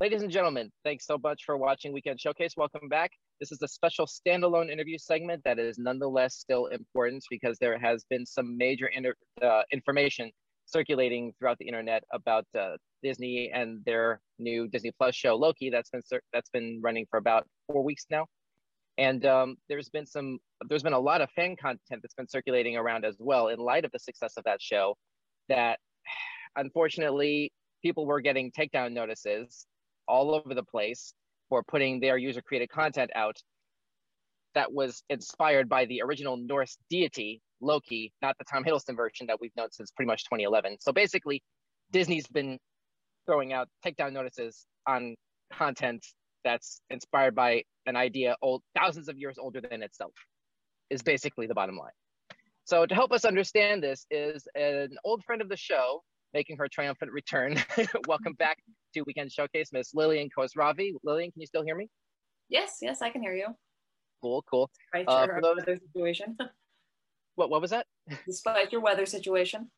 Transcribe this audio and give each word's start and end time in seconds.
Ladies 0.00 0.22
and 0.22 0.32
gentlemen, 0.32 0.72
thanks 0.82 1.04
so 1.04 1.18
much 1.22 1.42
for 1.44 1.58
watching 1.58 1.92
Weekend 1.92 2.18
Showcase. 2.18 2.54
Welcome 2.56 2.88
back. 2.88 3.10
This 3.38 3.52
is 3.52 3.60
a 3.60 3.68
special 3.68 4.06
standalone 4.06 4.70
interview 4.70 4.96
segment 4.96 5.42
that 5.44 5.58
is 5.58 5.76
nonetheless 5.78 6.36
still 6.36 6.68
important 6.68 7.22
because 7.28 7.58
there 7.58 7.78
has 7.78 8.02
been 8.08 8.24
some 8.24 8.56
major 8.56 8.88
uh, 9.42 9.60
information 9.70 10.30
circulating 10.64 11.34
throughout 11.38 11.58
the 11.58 11.66
internet 11.68 12.02
about 12.14 12.46
uh, 12.58 12.78
Disney 13.02 13.50
and 13.52 13.84
their 13.84 14.22
new 14.38 14.68
Disney 14.68 14.90
Plus 14.96 15.14
show 15.14 15.36
Loki. 15.36 15.68
That's 15.68 15.90
been 15.90 16.00
that's 16.32 16.48
been 16.48 16.80
running 16.82 17.04
for 17.10 17.18
about 17.18 17.46
four 17.66 17.84
weeks 17.84 18.06
now, 18.10 18.24
and 18.96 19.26
um, 19.26 19.56
there's 19.68 19.90
been 19.90 20.06
some 20.06 20.38
there's 20.66 20.82
been 20.82 20.94
a 20.94 20.98
lot 20.98 21.20
of 21.20 21.28
fan 21.32 21.56
content 21.56 22.00
that's 22.00 22.14
been 22.14 22.28
circulating 22.28 22.74
around 22.74 23.04
as 23.04 23.16
well 23.18 23.48
in 23.48 23.58
light 23.58 23.84
of 23.84 23.92
the 23.92 23.98
success 23.98 24.32
of 24.38 24.44
that 24.44 24.62
show. 24.62 24.96
That 25.50 25.78
unfortunately 26.56 27.52
people 27.82 28.06
were 28.06 28.22
getting 28.22 28.50
takedown 28.50 28.92
notices 28.92 29.66
all 30.10 30.34
over 30.34 30.54
the 30.54 30.62
place 30.62 31.14
for 31.48 31.62
putting 31.62 32.00
their 32.00 32.18
user 32.18 32.42
created 32.42 32.68
content 32.68 33.10
out 33.14 33.36
that 34.54 34.72
was 34.72 35.02
inspired 35.08 35.68
by 35.68 35.84
the 35.84 36.02
original 36.02 36.36
Norse 36.36 36.76
deity, 36.90 37.40
Loki, 37.60 38.12
not 38.20 38.36
the 38.38 38.44
Tom 38.44 38.64
Hiddleston 38.64 38.96
version 38.96 39.26
that 39.28 39.40
we've 39.40 39.54
known 39.56 39.70
since 39.70 39.90
pretty 39.92 40.08
much 40.08 40.24
2011. 40.24 40.78
So 40.80 40.92
basically, 40.92 41.42
Disney's 41.92 42.26
been 42.26 42.58
throwing 43.26 43.52
out 43.52 43.68
takedown 43.84 44.12
notices 44.12 44.66
on 44.86 45.14
content 45.52 46.04
that's 46.44 46.80
inspired 46.90 47.34
by 47.34 47.62
an 47.86 47.96
idea 47.96 48.36
old 48.42 48.62
thousands 48.74 49.08
of 49.08 49.18
years 49.18 49.36
older 49.38 49.60
than 49.60 49.82
itself 49.82 50.12
is 50.90 51.02
basically 51.02 51.46
the 51.46 51.54
bottom 51.54 51.76
line 51.76 51.92
so 52.64 52.86
to 52.86 52.94
help 52.94 53.12
us 53.12 53.24
understand 53.24 53.82
this 53.82 54.06
is 54.10 54.46
an 54.54 54.96
old 55.04 55.22
friend 55.24 55.42
of 55.42 55.48
the 55.48 55.56
show 55.56 56.02
making 56.32 56.56
her 56.58 56.68
triumphant 56.68 57.12
return 57.12 57.62
welcome 58.08 58.34
back 58.34 58.58
to 58.94 59.02
Weekend 59.02 59.32
Showcase, 59.32 59.70
Miss 59.72 59.94
Lillian 59.94 60.28
Khosravi. 60.36 60.92
Lillian, 61.04 61.30
can 61.32 61.40
you 61.40 61.46
still 61.46 61.64
hear 61.64 61.76
me? 61.76 61.88
Yes, 62.48 62.78
yes, 62.82 63.02
I 63.02 63.10
can 63.10 63.22
hear 63.22 63.34
you. 63.34 63.48
Cool, 64.22 64.44
cool. 64.50 64.70
Despite 64.92 65.08
uh, 65.08 65.26
your 65.26 65.40
those... 65.40 65.56
weather 65.58 65.80
situation. 65.86 66.36
what 67.36 67.50
what 67.50 67.60
was 67.60 67.70
that? 67.70 67.86
Despite 68.26 68.72
your 68.72 68.80
weather 68.80 69.06
situation. 69.06 69.70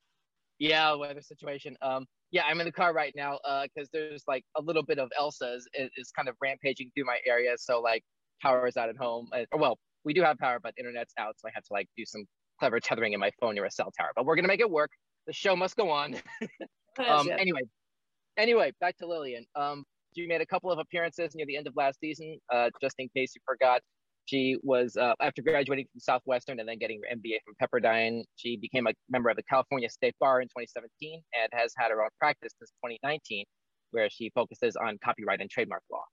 Yeah, 0.59 0.95
weather 0.95 1.23
situation. 1.23 1.77
Um, 1.83 2.07
yeah, 2.31 2.43
I'm 2.47 2.61
in 2.61 2.67
the 2.67 2.73
car 2.73 2.95
right 2.95 3.13
now 3.17 3.39
because 3.43 3.89
uh, 3.89 3.93
there's 3.93 4.23
like 4.27 4.45
a 4.57 4.63
little 4.63 4.83
bit 4.83 4.99
of 4.99 5.11
Elsa 5.19 5.55
is, 5.55 5.69
is 5.97 6.11
kind 6.17 6.29
of 6.29 6.37
rampaging 6.41 6.91
through 6.95 7.05
my 7.05 7.19
area. 7.27 7.55
So 7.59 7.81
like 7.81 8.03
power 8.41 8.67
is 8.67 8.77
out 8.77 8.89
at 8.89 8.97
home. 8.97 9.29
Uh, 9.35 9.45
well, 9.57 9.79
we 10.05 10.15
do 10.15 10.23
have 10.23 10.39
power, 10.39 10.59
but 10.63 10.75
internet's 10.79 11.15
out, 11.19 11.35
so 11.39 11.49
I 11.49 11.51
have 11.55 11.65
to 11.65 11.73
like 11.73 11.89
do 11.97 12.05
some 12.07 12.25
clever 12.59 12.81
tethering 12.81 13.13
in 13.13 13.21
my 13.21 13.31
phone 13.41 13.55
near 13.55 13.65
a 13.65 13.71
cell 13.71 13.93
tower. 13.99 14.11
But 14.15 14.25
we're 14.25 14.37
gonna 14.37 14.49
make 14.49 14.61
it 14.61 14.71
work. 14.71 14.91
The 15.27 15.33
show 15.33 15.57
must 15.57 15.77
go 15.77 15.91
on. 15.91 16.17
um, 17.09 17.29
anyway, 17.31 17.63
anyway, 18.37 18.73
back 18.81 18.97
to 18.99 19.07
Lillian. 19.07 19.45
Um, 19.55 19.85
she 20.15 20.27
made 20.27 20.41
a 20.41 20.47
couple 20.47 20.71
of 20.71 20.79
appearances 20.79 21.35
near 21.35 21.47
the 21.47 21.57
end 21.57 21.67
of 21.67 21.75
last 21.77 22.01
season. 22.01 22.39
Uh, 22.53 22.71
just 22.81 22.97
in 22.99 23.09
case 23.17 23.33
you 23.35 23.41
forgot, 23.47 23.81
she 24.27 24.57
was 24.63 24.97
uh, 24.97 25.15
after 25.21 25.43
graduating 25.43 25.87
from 25.93 26.01
Southwestern 26.01 26.61
and 26.61 26.69
then 26.69 26.79
getting 26.79 27.01
her 27.01 27.17
MBA 27.17 27.39
from 27.45 27.55
Pepperdine. 27.61 28.23
She 28.37 28.57
became 28.57 28.87
a 28.87 28.93
member 29.11 29.31
of 29.31 29.37
the 29.37 29.43
California 29.45 29.89
State 29.89 30.15
Bar 30.21 30.41
in 30.41 30.49
2017 30.49 31.23
and 31.41 31.49
has 31.53 31.73
had 31.77 31.91
her 31.91 32.03
own 32.03 32.09
practice 32.19 32.53
since 32.59 32.71
2019, 32.85 33.45
where 33.91 34.09
she 34.11 34.31
focuses 34.35 34.77
on 34.77 34.99
copyright 35.05 35.41
and 35.41 35.51
trademark 35.51 35.83
law. 35.91 36.05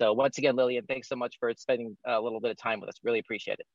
So 0.00 0.12
once 0.12 0.38
again, 0.38 0.56
Lillian, 0.56 0.86
thanks 0.86 1.08
so 1.08 1.16
much 1.16 1.36
for 1.38 1.52
spending 1.56 1.96
a 2.06 2.20
little 2.20 2.40
bit 2.40 2.50
of 2.50 2.56
time 2.56 2.80
with 2.80 2.88
us. 2.88 2.94
Really 3.04 3.18
appreciate 3.18 3.58
it. 3.58 3.66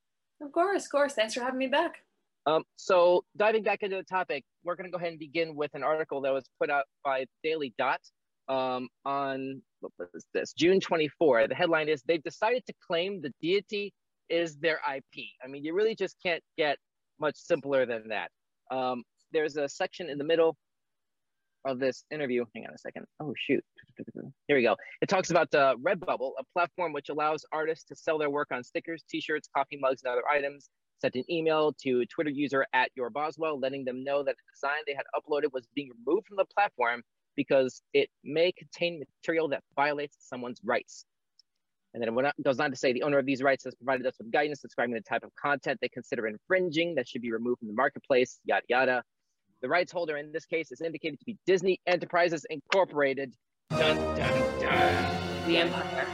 Of 0.41 0.51
course, 0.51 0.85
of 0.85 0.91
course. 0.91 1.13
Thanks 1.13 1.33
for 1.33 1.41
having 1.41 1.59
me 1.59 1.67
back. 1.67 2.04
Um, 2.47 2.63
so 2.75 3.23
diving 3.37 3.63
back 3.63 3.81
into 3.81 3.95
the 3.95 4.03
topic, 4.03 4.43
we're 4.63 4.75
going 4.75 4.85
to 4.85 4.91
go 4.91 4.97
ahead 4.97 5.09
and 5.09 5.19
begin 5.19 5.55
with 5.55 5.71
an 5.73 5.83
article 5.83 6.21
that 6.21 6.33
was 6.33 6.45
put 6.59 6.69
out 6.69 6.85
by 7.03 7.25
Daily 7.43 7.73
Dot 7.77 8.01
um, 8.47 8.87
on 9.03 9.61
what 9.79 9.91
was 10.13 10.25
this 10.33 10.53
June 10.53 10.79
24. 10.79 11.47
The 11.47 11.55
headline 11.55 11.89
is 11.89 12.03
they've 12.03 12.23
decided 12.23 12.63
to 12.67 12.73
claim 12.85 13.21
the 13.21 13.33
deity 13.41 13.93
is 14.29 14.57
their 14.57 14.79
IP. 14.95 15.25
I 15.43 15.47
mean, 15.47 15.63
you 15.63 15.73
really 15.73 15.95
just 15.95 16.17
can't 16.23 16.43
get 16.57 16.77
much 17.19 17.35
simpler 17.35 17.85
than 17.85 18.09
that. 18.09 18.29
Um, 18.71 19.03
there's 19.31 19.57
a 19.57 19.67
section 19.67 20.09
in 20.09 20.17
the 20.17 20.23
middle 20.23 20.55
of 21.65 21.79
this 21.79 22.05
interview. 22.11 22.45
Hang 22.55 22.65
on 22.67 22.73
a 22.73 22.77
second. 22.77 23.05
Oh 23.19 23.33
shoot. 23.35 23.63
Here 24.47 24.57
we 24.57 24.61
go. 24.61 24.75
It 25.01 25.09
talks 25.09 25.31
about 25.31 25.49
the 25.49 25.75
Redbubble, 25.83 26.31
a 26.39 26.43
platform 26.53 26.93
which 26.93 27.09
allows 27.09 27.43
artists 27.51 27.85
to 27.85 27.95
sell 27.95 28.19
their 28.19 28.29
work 28.29 28.49
on 28.51 28.63
stickers, 28.63 29.03
t-shirts, 29.09 29.49
coffee 29.55 29.77
mugs, 29.81 30.03
and 30.03 30.11
other 30.11 30.23
items 30.31 30.69
sent 31.01 31.15
an 31.15 31.23
email 31.29 31.73
to 31.83 32.05
Twitter 32.05 32.29
user 32.29 32.65
at 32.73 32.89
your 32.95 33.09
Boswell, 33.09 33.59
letting 33.59 33.85
them 33.85 34.03
know 34.03 34.23
that 34.23 34.35
the 34.35 34.43
design 34.53 34.81
they 34.87 34.93
had 34.93 35.05
uploaded 35.15 35.51
was 35.51 35.67
being 35.75 35.91
removed 36.05 36.27
from 36.27 36.37
the 36.37 36.45
platform 36.45 37.01
because 37.35 37.81
it 37.93 38.09
may 38.23 38.51
contain 38.51 39.03
material 39.23 39.47
that 39.49 39.63
violates 39.75 40.17
someone's 40.19 40.59
rights. 40.63 41.05
And 41.93 42.01
then 42.01 42.09
it 42.09 42.43
goes 42.43 42.59
on 42.59 42.71
to 42.71 42.75
say 42.75 42.91
the 42.91 43.03
owner 43.03 43.17
of 43.17 43.25
these 43.25 43.41
rights 43.41 43.63
has 43.63 43.73
provided 43.75 44.05
us 44.05 44.15
with 44.17 44.29
guidance 44.29 44.59
describing 44.59 44.95
the 44.95 45.01
type 45.01 45.23
of 45.23 45.33
content 45.35 45.79
they 45.81 45.87
consider 45.87 46.27
infringing 46.27 46.95
that 46.95 47.07
should 47.07 47.21
be 47.21 47.31
removed 47.31 47.59
from 47.59 47.69
the 47.69 47.73
marketplace, 47.73 48.39
yada, 48.43 48.65
yada. 48.67 49.03
The 49.61 49.69
rights 49.69 49.93
holder 49.93 50.17
in 50.17 50.33
this 50.33 50.45
case 50.45 50.71
is 50.71 50.81
indicated 50.81 51.19
to 51.19 51.25
be 51.25 51.37
Disney 51.45 51.79
Enterprises 51.87 52.45
Incorporated. 52.49 53.33
Dun, 53.69 53.95
dun, 53.95 54.59
dun. 54.59 55.47
The 55.47 55.57
Empire. 55.57 56.07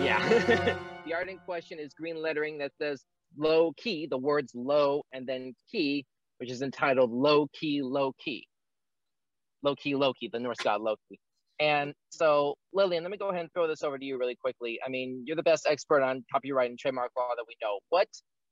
Yeah. 0.00 0.78
the 1.04 1.12
art 1.12 1.28
in 1.28 1.38
question 1.38 1.80
is 1.80 1.92
green 1.92 2.22
lettering 2.22 2.58
that 2.58 2.70
says 2.80 3.04
low 3.36 3.72
key, 3.76 4.06
the 4.10 4.18
words 4.18 4.52
low 4.54 5.02
and 5.12 5.26
then 5.26 5.54
key, 5.70 6.04
which 6.38 6.50
is 6.50 6.62
entitled 6.62 7.10
Low 7.10 7.46
Key, 7.58 7.82
Low 7.82 8.12
Key. 8.22 8.46
Low 9.62 9.74
Key, 9.76 9.94
Low 9.94 10.12
Key, 10.12 10.28
the 10.32 10.38
Norse 10.38 10.58
god 10.62 10.80
Loki. 10.80 11.18
And 11.60 11.94
so, 12.10 12.54
Lillian, 12.72 13.04
let 13.04 13.12
me 13.12 13.16
go 13.16 13.28
ahead 13.28 13.42
and 13.42 13.52
throw 13.52 13.68
this 13.68 13.82
over 13.82 13.96
to 13.96 14.04
you 14.04 14.18
really 14.18 14.34
quickly. 14.34 14.78
I 14.84 14.88
mean, 14.88 15.22
you're 15.24 15.36
the 15.36 15.42
best 15.42 15.66
expert 15.68 16.02
on 16.02 16.24
copyright 16.32 16.68
and 16.68 16.78
trademark 16.78 17.12
law 17.16 17.28
that 17.36 17.44
we 17.46 17.54
know. 17.62 17.78
What 17.90 18.08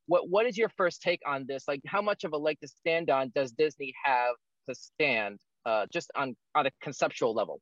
what 0.07 0.29
what 0.29 0.47
is 0.47 0.57
your 0.57 0.69
first 0.77 1.03
take 1.03 1.21
on 1.27 1.45
this? 1.49 1.65
Like, 1.67 1.81
how 1.87 2.01
much 2.01 2.25
of 2.25 2.33
a 2.33 2.37
leg 2.37 2.59
to 2.61 2.69
stand 2.69 3.11
on 3.11 3.33
does 3.35 3.53
Disney 3.53 3.93
have 4.05 4.35
to 4.69 4.75
stand, 4.75 5.41
uh, 5.67 5.87
just 5.93 6.11
on 6.15 6.37
on 6.55 6.67
a 6.67 6.71
conceptual 6.81 7.35
level? 7.35 7.61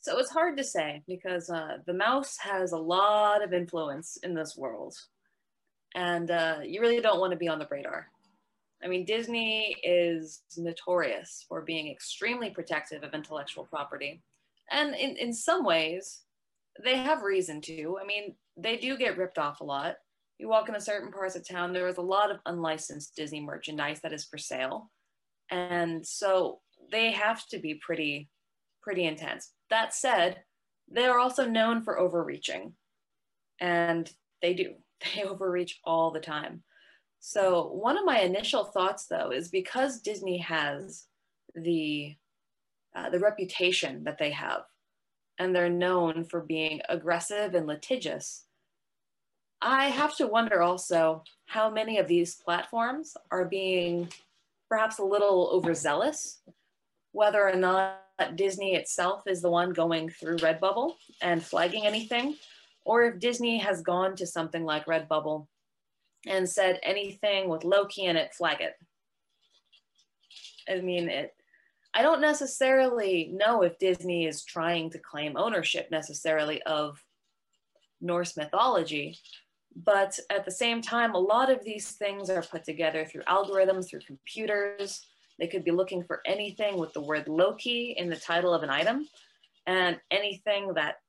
So 0.00 0.18
it's 0.18 0.30
hard 0.30 0.56
to 0.58 0.64
say 0.64 1.02
because 1.08 1.50
uh, 1.50 1.78
the 1.86 1.94
mouse 1.94 2.36
has 2.40 2.72
a 2.72 2.78
lot 2.78 3.42
of 3.42 3.52
influence 3.52 4.18
in 4.22 4.34
this 4.34 4.56
world 4.56 4.94
and 5.96 6.30
uh, 6.30 6.58
you 6.62 6.80
really 6.80 7.00
don't 7.00 7.18
want 7.18 7.32
to 7.32 7.38
be 7.38 7.48
on 7.48 7.58
the 7.58 7.66
radar. 7.68 8.06
I 8.84 8.86
mean, 8.86 9.06
Disney 9.06 9.74
is 9.82 10.42
notorious 10.58 11.44
for 11.48 11.62
being 11.62 11.90
extremely 11.90 12.50
protective 12.50 13.02
of 13.02 13.14
intellectual 13.14 13.64
property. 13.64 14.22
And 14.70 14.94
in, 14.94 15.16
in 15.16 15.32
some 15.32 15.64
ways, 15.64 16.20
they 16.84 16.98
have 16.98 17.22
reason 17.22 17.62
to. 17.62 17.98
I 18.00 18.06
mean, 18.06 18.36
they 18.58 18.76
do 18.76 18.98
get 18.98 19.16
ripped 19.16 19.38
off 19.38 19.60
a 19.60 19.64
lot. 19.64 19.94
You 20.38 20.48
walk 20.48 20.68
into 20.68 20.82
certain 20.82 21.10
parts 21.10 21.34
of 21.34 21.48
town, 21.48 21.72
there 21.72 21.88
is 21.88 21.96
a 21.96 22.02
lot 22.02 22.30
of 22.30 22.40
unlicensed 22.44 23.16
Disney 23.16 23.40
merchandise 23.40 24.00
that 24.02 24.12
is 24.12 24.26
for 24.26 24.36
sale. 24.36 24.90
And 25.50 26.06
so 26.06 26.60
they 26.92 27.10
have 27.12 27.46
to 27.48 27.58
be 27.58 27.80
pretty, 27.82 28.28
pretty 28.82 29.06
intense. 29.06 29.52
That 29.70 29.94
said, 29.94 30.42
they 30.92 31.06
are 31.06 31.18
also 31.18 31.46
known 31.46 31.82
for 31.82 31.98
overreaching. 31.98 32.74
And 33.60 34.12
they 34.42 34.52
do. 34.52 34.74
They 35.14 35.24
overreach 35.24 35.80
all 35.84 36.10
the 36.10 36.20
time. 36.20 36.62
So 37.20 37.68
one 37.72 37.98
of 37.98 38.04
my 38.04 38.20
initial 38.20 38.64
thoughts 38.64 39.06
though 39.06 39.30
is 39.30 39.48
because 39.48 40.00
Disney 40.00 40.38
has 40.38 41.06
the 41.54 42.14
uh, 42.94 43.10
the 43.10 43.20
reputation 43.20 44.04
that 44.04 44.18
they 44.18 44.30
have 44.30 44.62
and 45.38 45.54
they're 45.54 45.68
known 45.68 46.24
for 46.24 46.40
being 46.40 46.80
aggressive 46.88 47.54
and 47.54 47.66
litigious, 47.66 48.46
I 49.60 49.88
have 49.88 50.16
to 50.16 50.26
wonder 50.26 50.62
also 50.62 51.24
how 51.46 51.70
many 51.70 51.98
of 51.98 52.08
these 52.08 52.36
platforms 52.36 53.14
are 53.30 53.44
being 53.44 54.08
perhaps 54.68 54.98
a 54.98 55.04
little 55.04 55.50
overzealous, 55.52 56.40
whether 57.12 57.46
or 57.46 57.54
not 57.54 58.00
Disney 58.34 58.74
itself 58.74 59.22
is 59.26 59.42
the 59.42 59.50
one 59.50 59.72
going 59.72 60.08
through 60.08 60.38
Redbubble 60.38 60.94
and 61.22 61.42
flagging 61.42 61.86
anything, 61.86 62.36
or 62.86 63.02
if 63.02 63.18
Disney 63.18 63.58
has 63.58 63.82
gone 63.82 64.14
to 64.14 64.26
something 64.26 64.64
like 64.64 64.86
Redbubble 64.86 65.48
and 66.24 66.48
said 66.48 66.78
anything 66.84 67.48
with 67.48 67.64
Loki 67.64 68.04
in 68.04 68.16
it, 68.16 68.32
flag 68.32 68.60
it. 68.60 68.74
I 70.70 70.80
mean, 70.80 71.08
it. 71.08 71.34
I 71.92 72.02
don't 72.02 72.20
necessarily 72.20 73.32
know 73.34 73.62
if 73.62 73.78
Disney 73.78 74.26
is 74.26 74.44
trying 74.44 74.90
to 74.90 75.00
claim 75.00 75.36
ownership 75.36 75.90
necessarily 75.90 76.62
of 76.62 77.02
Norse 78.00 78.36
mythology, 78.36 79.18
but 79.74 80.16
at 80.30 80.44
the 80.44 80.50
same 80.50 80.80
time, 80.80 81.14
a 81.14 81.18
lot 81.18 81.50
of 81.50 81.64
these 81.64 81.90
things 81.92 82.30
are 82.30 82.42
put 82.42 82.64
together 82.64 83.04
through 83.04 83.22
algorithms, 83.22 83.88
through 83.88 84.00
computers. 84.06 85.06
They 85.40 85.48
could 85.48 85.64
be 85.64 85.72
looking 85.72 86.04
for 86.04 86.20
anything 86.24 86.78
with 86.78 86.92
the 86.92 87.00
word 87.00 87.26
Loki 87.26 87.96
in 87.98 88.10
the 88.10 88.16
title 88.16 88.54
of 88.54 88.62
an 88.62 88.70
item, 88.70 89.08
and 89.66 89.98
anything 90.10 90.74
that 90.74 91.00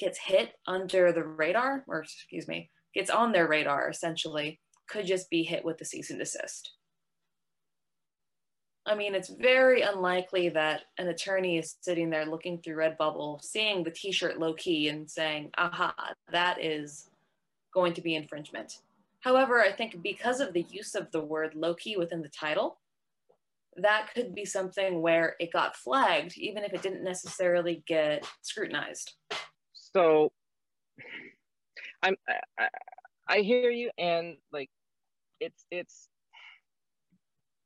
gets 0.00 0.18
hit 0.18 0.54
under 0.66 1.12
the 1.12 1.22
radar, 1.22 1.84
or 1.86 2.00
excuse 2.00 2.48
me, 2.48 2.70
gets 2.94 3.10
on 3.10 3.32
their 3.32 3.46
radar 3.46 3.88
essentially, 3.88 4.58
could 4.88 5.06
just 5.06 5.30
be 5.30 5.44
hit 5.44 5.64
with 5.64 5.78
the 5.78 5.84
cease 5.84 6.10
and 6.10 6.18
desist. 6.18 6.72
I 8.86 8.94
mean, 8.94 9.14
it's 9.14 9.28
very 9.28 9.82
unlikely 9.82 10.48
that 10.48 10.82
an 10.98 11.08
attorney 11.08 11.58
is 11.58 11.76
sitting 11.80 12.08
there 12.08 12.24
looking 12.24 12.58
through 12.58 12.76
Redbubble, 12.76 13.44
seeing 13.44 13.84
the 13.84 13.90
t-shirt 13.90 14.38
low 14.38 14.54
key 14.54 14.88
and 14.88 15.08
saying, 15.08 15.50
aha, 15.58 15.94
that 16.32 16.64
is 16.64 17.10
going 17.72 17.92
to 17.92 18.00
be 18.00 18.16
infringement. 18.16 18.78
However, 19.20 19.60
I 19.60 19.70
think 19.70 20.02
because 20.02 20.40
of 20.40 20.54
the 20.54 20.64
use 20.70 20.94
of 20.94 21.10
the 21.12 21.20
word 21.20 21.54
low 21.54 21.74
key 21.74 21.98
within 21.98 22.22
the 22.22 22.30
title, 22.30 22.78
that 23.76 24.08
could 24.14 24.34
be 24.34 24.46
something 24.46 25.02
where 25.02 25.36
it 25.38 25.52
got 25.52 25.76
flagged, 25.76 26.36
even 26.38 26.64
if 26.64 26.72
it 26.72 26.82
didn't 26.82 27.04
necessarily 27.04 27.84
get 27.86 28.26
scrutinized. 28.40 29.12
So 29.94 30.32
I'm, 32.02 32.16
I, 32.58 32.68
I 33.28 33.38
hear 33.40 33.70
you. 33.70 33.90
And 33.98 34.36
like, 34.52 34.70
it's, 35.40 35.64
it's, 35.70 36.08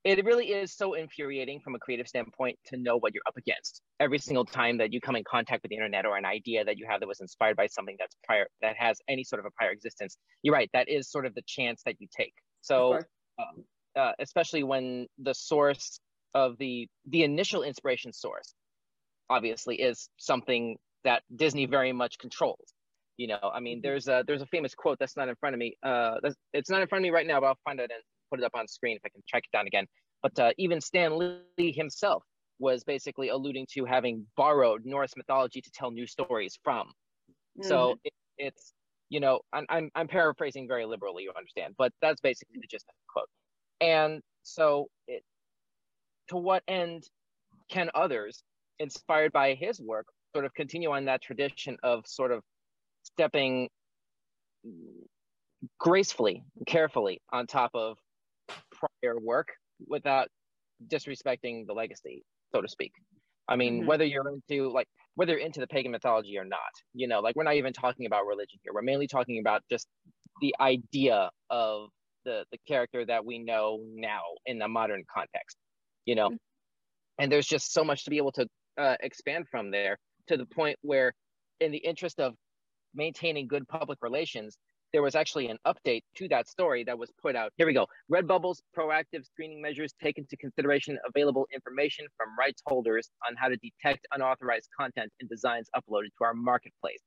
it 0.04 0.22
really 0.24 0.50
is 0.52 0.76
so 0.76 0.92
infuriating 0.92 1.60
from 1.60 1.74
a 1.74 1.78
creative 1.78 2.06
standpoint 2.06 2.58
to 2.66 2.76
know 2.76 2.98
what 2.98 3.14
you're 3.14 3.22
up 3.26 3.36
against 3.38 3.80
every 4.00 4.18
single 4.18 4.44
time 4.44 4.76
that 4.78 4.92
you 4.92 5.00
come 5.00 5.16
in 5.16 5.24
contact 5.24 5.62
with 5.62 5.70
the 5.70 5.76
internet 5.76 6.04
or 6.04 6.16
an 6.16 6.26
idea 6.26 6.62
that 6.64 6.78
you 6.78 6.86
have 6.88 7.00
that 7.00 7.08
was 7.08 7.20
inspired 7.20 7.56
by 7.56 7.66
something 7.66 7.96
that's 7.98 8.14
prior 8.22 8.46
that 8.60 8.76
has 8.76 8.98
any 9.08 9.24
sort 9.24 9.40
of 9.40 9.46
a 9.46 9.50
prior 9.52 9.70
existence 9.70 10.18
you're 10.42 10.54
right 10.54 10.68
that 10.74 10.88
is 10.90 11.10
sort 11.10 11.24
of 11.24 11.34
the 11.34 11.42
chance 11.46 11.82
that 11.86 11.96
you 12.00 12.06
take 12.14 12.34
so 12.60 12.98
um, 13.38 13.64
uh, 13.96 14.12
especially 14.18 14.62
when 14.62 15.06
the 15.18 15.32
source 15.32 15.98
of 16.34 16.58
the 16.58 16.86
the 17.08 17.22
initial 17.22 17.62
inspiration 17.62 18.12
source 18.12 18.54
obviously 19.30 19.76
is 19.76 20.10
something 20.18 20.76
that 21.04 21.22
disney 21.34 21.66
very 21.66 21.92
much 21.92 22.18
controls 22.18 22.74
you 23.16 23.26
know 23.26 23.38
i 23.52 23.60
mean 23.60 23.78
mm-hmm. 23.78 23.82
there's 23.82 24.08
a 24.08 24.24
there's 24.26 24.42
a 24.42 24.46
famous 24.46 24.74
quote 24.74 24.98
that's 24.98 25.16
not 25.16 25.28
in 25.28 25.34
front 25.36 25.54
of 25.54 25.58
me 25.58 25.76
uh 25.82 26.16
it's 26.52 26.70
not 26.70 26.82
in 26.82 26.88
front 26.88 27.00
of 27.00 27.02
me 27.04 27.10
right 27.10 27.26
now 27.26 27.40
but 27.40 27.46
i'll 27.46 27.58
find 27.64 27.80
it 27.80 27.90
and 27.90 28.02
put 28.34 28.42
it 28.42 28.46
up 28.46 28.54
on 28.54 28.66
screen 28.66 28.96
if 28.96 29.02
I 29.04 29.08
can 29.08 29.22
track 29.28 29.44
it 29.44 29.56
down 29.56 29.66
again. 29.66 29.86
But 30.22 30.38
uh, 30.38 30.50
even 30.58 30.80
Stan 30.80 31.18
Lee 31.18 31.72
himself 31.72 32.24
was 32.58 32.84
basically 32.84 33.28
alluding 33.28 33.66
to 33.74 33.84
having 33.84 34.26
borrowed 34.36 34.84
Norse 34.84 35.12
mythology 35.16 35.60
to 35.60 35.70
tell 35.70 35.90
new 35.90 36.06
stories 36.06 36.58
from. 36.62 36.88
Mm-hmm. 36.88 37.68
So 37.68 37.98
it, 38.04 38.12
it's, 38.38 38.72
you 39.10 39.20
know, 39.20 39.40
I'm, 39.52 39.66
I'm, 39.68 39.90
I'm 39.94 40.08
paraphrasing 40.08 40.66
very 40.66 40.86
liberally, 40.86 41.24
you 41.24 41.32
understand, 41.36 41.74
but 41.78 41.92
that's 42.00 42.20
basically 42.20 42.56
the 42.60 42.66
gist 42.66 42.86
of 42.88 42.94
the 42.94 43.12
quote. 43.12 43.28
And 43.80 44.22
so 44.42 44.88
it, 45.06 45.22
to 46.28 46.36
what 46.36 46.62
end 46.66 47.04
can 47.70 47.90
others 47.94 48.42
inspired 48.78 49.32
by 49.32 49.54
his 49.54 49.80
work 49.80 50.06
sort 50.34 50.44
of 50.44 50.52
continue 50.54 50.90
on 50.90 51.04
that 51.04 51.22
tradition 51.22 51.76
of 51.82 52.06
sort 52.06 52.32
of 52.32 52.42
stepping 53.04 53.68
gracefully, 55.78 56.42
carefully 56.66 57.20
on 57.32 57.46
top 57.46 57.70
of 57.74 57.96
prior 58.72 59.18
work 59.18 59.48
without 59.86 60.28
disrespecting 60.88 61.66
the 61.66 61.72
legacy, 61.72 62.24
so 62.54 62.60
to 62.60 62.68
speak. 62.68 62.92
I 63.48 63.56
mean, 63.56 63.80
mm-hmm. 63.80 63.88
whether 63.88 64.04
you're 64.04 64.28
into 64.28 64.70
like 64.70 64.88
whether 65.16 65.32
you're 65.32 65.46
into 65.46 65.60
the 65.60 65.66
pagan 65.66 65.92
mythology 65.92 66.38
or 66.38 66.44
not, 66.44 66.58
you 66.94 67.06
know, 67.06 67.20
like 67.20 67.36
we're 67.36 67.44
not 67.44 67.54
even 67.54 67.72
talking 67.72 68.06
about 68.06 68.26
religion 68.26 68.58
here. 68.62 68.72
We're 68.72 68.82
mainly 68.82 69.06
talking 69.06 69.38
about 69.38 69.62
just 69.70 69.86
the 70.40 70.54
idea 70.60 71.30
of 71.50 71.90
the 72.24 72.44
the 72.50 72.58
character 72.66 73.04
that 73.04 73.24
we 73.24 73.38
know 73.38 73.80
now 73.94 74.22
in 74.46 74.58
the 74.58 74.66
modern 74.66 75.04
context, 75.14 75.56
you 76.06 76.14
know. 76.14 76.28
Mm-hmm. 76.28 76.36
And 77.20 77.30
there's 77.30 77.46
just 77.46 77.72
so 77.72 77.84
much 77.84 78.04
to 78.04 78.10
be 78.10 78.16
able 78.16 78.32
to 78.32 78.48
uh, 78.76 78.96
expand 79.00 79.46
from 79.48 79.70
there 79.70 79.98
to 80.28 80.36
the 80.36 80.46
point 80.46 80.76
where, 80.82 81.12
in 81.60 81.70
the 81.70 81.78
interest 81.78 82.20
of 82.20 82.34
maintaining 82.94 83.46
good 83.46 83.66
public 83.68 83.98
relations, 84.02 84.56
there 84.92 85.02
was 85.02 85.16
actually 85.16 85.48
an 85.48 85.58
update 85.66 86.02
to 86.16 86.28
that 86.28 86.46
story 86.46 86.84
that 86.84 86.96
was 86.96 87.10
put 87.20 87.34
out. 87.34 87.50
Here 87.56 87.66
we 87.66 87.72
go. 87.72 87.86
Redbubble's 88.12 88.62
proactive 88.78 89.24
screening 89.24 89.60
measures 89.60 89.92
take 90.00 90.18
into 90.18 90.36
consideration 90.36 90.96
available 91.04 91.48
information 91.52 92.06
from 92.16 92.28
rights 92.38 92.62
holders 92.66 93.10
on 93.28 93.34
how 93.36 93.48
to 93.48 93.56
detect 93.56 94.06
unauthorized 94.12 94.68
content 94.78 95.10
and 95.18 95.28
designs 95.28 95.68
uploaded 95.74 96.10
to 96.18 96.24
our 96.24 96.32
marketplace. 96.32 97.02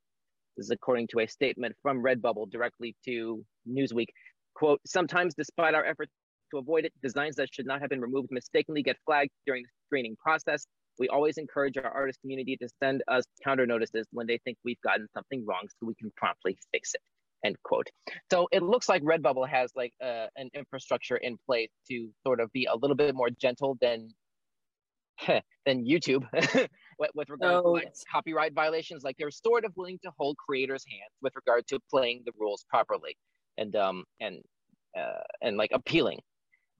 This 0.57 0.65
is 0.65 0.71
according 0.71 1.07
to 1.11 1.19
a 1.19 1.27
statement 1.27 1.75
from 1.81 2.03
Redbubble 2.03 2.51
directly 2.51 2.93
to 3.05 3.41
Newsweek. 3.69 4.07
Quote, 4.53 4.81
sometimes 4.85 5.33
despite 5.33 5.73
our 5.73 5.85
efforts 5.85 6.11
to 6.51 6.57
avoid 6.57 6.83
it, 6.83 6.93
designs 7.01 7.37
that 7.37 7.53
should 7.53 7.67
not 7.67 7.79
have 7.79 7.89
been 7.89 8.01
removed 8.01 8.29
mistakenly 8.31 8.83
get 8.83 8.97
flagged 9.05 9.31
during 9.45 9.63
the 9.63 9.69
screening 9.85 10.17
process. 10.21 10.65
We 10.99 11.09
always 11.09 11.37
encourage 11.37 11.77
our 11.77 11.89
artist 11.89 12.19
community 12.21 12.57
to 12.57 12.69
send 12.81 13.03
us 13.07 13.23
counter 13.43 13.65
notices 13.65 14.07
when 14.11 14.27
they 14.27 14.39
think 14.43 14.57
we've 14.63 14.81
gotten 14.81 15.07
something 15.13 15.45
wrong 15.45 15.67
so 15.67 15.85
we 15.85 15.95
can 15.95 16.11
promptly 16.15 16.57
fix 16.71 16.93
it 16.93 17.01
end 17.43 17.55
quote. 17.63 17.87
So 18.31 18.47
it 18.51 18.63
looks 18.63 18.89
like 18.89 19.03
Redbubble 19.03 19.47
has 19.47 19.71
like 19.75 19.93
uh, 20.03 20.27
an 20.35 20.49
infrastructure 20.53 21.17
in 21.17 21.37
place 21.45 21.69
to 21.89 22.09
sort 22.25 22.39
of 22.39 22.51
be 22.51 22.65
a 22.65 22.75
little 22.75 22.95
bit 22.95 23.15
more 23.15 23.29
gentle 23.29 23.77
than 23.81 24.09
than 25.27 25.85
YouTube 25.85 26.25
with, 26.99 27.11
with 27.15 27.29
regard 27.29 27.55
oh, 27.55 27.61
to 27.61 27.69
like 27.69 27.83
yes. 27.85 28.03
copyright 28.11 28.53
violations. 28.53 29.03
Like 29.03 29.15
they're 29.17 29.31
sort 29.31 29.65
of 29.65 29.73
willing 29.75 29.99
to 30.03 30.11
hold 30.17 30.37
creators' 30.37 30.85
hands 30.87 31.11
with 31.21 31.33
regard 31.35 31.67
to 31.67 31.79
playing 31.89 32.23
the 32.25 32.31
rules 32.39 32.65
properly 32.69 33.17
and 33.57 33.75
um 33.75 34.03
and 34.19 34.41
uh, 34.97 35.21
and 35.41 35.57
like 35.57 35.71
appealing. 35.73 36.19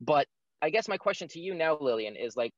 But 0.02 0.28
I 0.62 0.69
guess 0.69 0.88
my 0.88 0.98
question 0.98 1.28
to 1.30 1.40
you 1.40 1.54
now, 1.54 1.78
Lillian, 1.80 2.16
is 2.16 2.36
like 2.36 2.52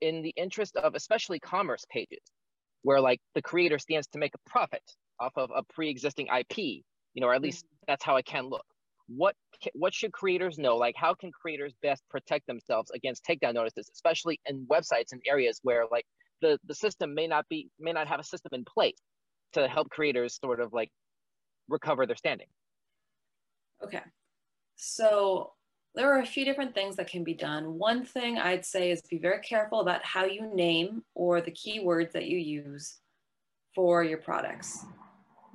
in 0.00 0.22
the 0.22 0.34
interest 0.36 0.76
of 0.76 0.94
especially 0.94 1.40
commerce 1.40 1.84
pages, 1.90 2.22
where 2.82 3.00
like 3.00 3.20
the 3.34 3.42
creator 3.42 3.78
stands 3.78 4.06
to 4.08 4.18
make 4.18 4.34
a 4.34 4.50
profit 4.50 4.82
off 5.20 5.32
of 5.36 5.50
a 5.54 5.62
pre-existing 5.74 6.28
IP 6.28 6.84
you 7.18 7.20
know, 7.20 7.26
or 7.26 7.34
at 7.34 7.42
least 7.42 7.64
mm-hmm. 7.64 7.84
that's 7.88 8.04
how 8.04 8.14
it 8.14 8.24
can 8.26 8.48
look. 8.48 8.64
What 9.08 9.34
what 9.74 9.92
should 9.92 10.12
creators 10.12 10.56
know? 10.56 10.76
Like, 10.76 10.94
how 10.96 11.14
can 11.14 11.32
creators 11.32 11.72
best 11.82 12.02
protect 12.10 12.46
themselves 12.46 12.92
against 12.94 13.24
takedown 13.24 13.54
notices, 13.54 13.90
especially 13.92 14.38
in 14.46 14.66
websites 14.66 15.10
and 15.10 15.20
areas 15.26 15.58
where 15.64 15.84
like 15.90 16.04
the 16.42 16.58
the 16.68 16.74
system 16.76 17.14
may 17.14 17.26
not 17.26 17.48
be 17.48 17.70
may 17.80 17.92
not 17.92 18.06
have 18.06 18.20
a 18.20 18.24
system 18.24 18.50
in 18.52 18.64
place 18.64 18.98
to 19.54 19.66
help 19.66 19.90
creators 19.90 20.38
sort 20.40 20.60
of 20.60 20.72
like 20.72 20.90
recover 21.68 22.06
their 22.06 22.14
standing. 22.14 22.46
Okay, 23.82 24.02
so 24.76 25.52
there 25.94 26.12
are 26.12 26.20
a 26.20 26.26
few 26.26 26.44
different 26.44 26.74
things 26.74 26.96
that 26.96 27.10
can 27.10 27.24
be 27.24 27.34
done. 27.34 27.78
One 27.78 28.04
thing 28.04 28.38
I'd 28.38 28.64
say 28.64 28.90
is 28.90 29.02
be 29.02 29.18
very 29.18 29.40
careful 29.40 29.80
about 29.80 30.04
how 30.04 30.24
you 30.24 30.54
name 30.54 31.02
or 31.14 31.40
the 31.40 31.50
keywords 31.50 32.12
that 32.12 32.26
you 32.26 32.38
use 32.38 32.98
for 33.74 34.04
your 34.04 34.18
products 34.18 34.84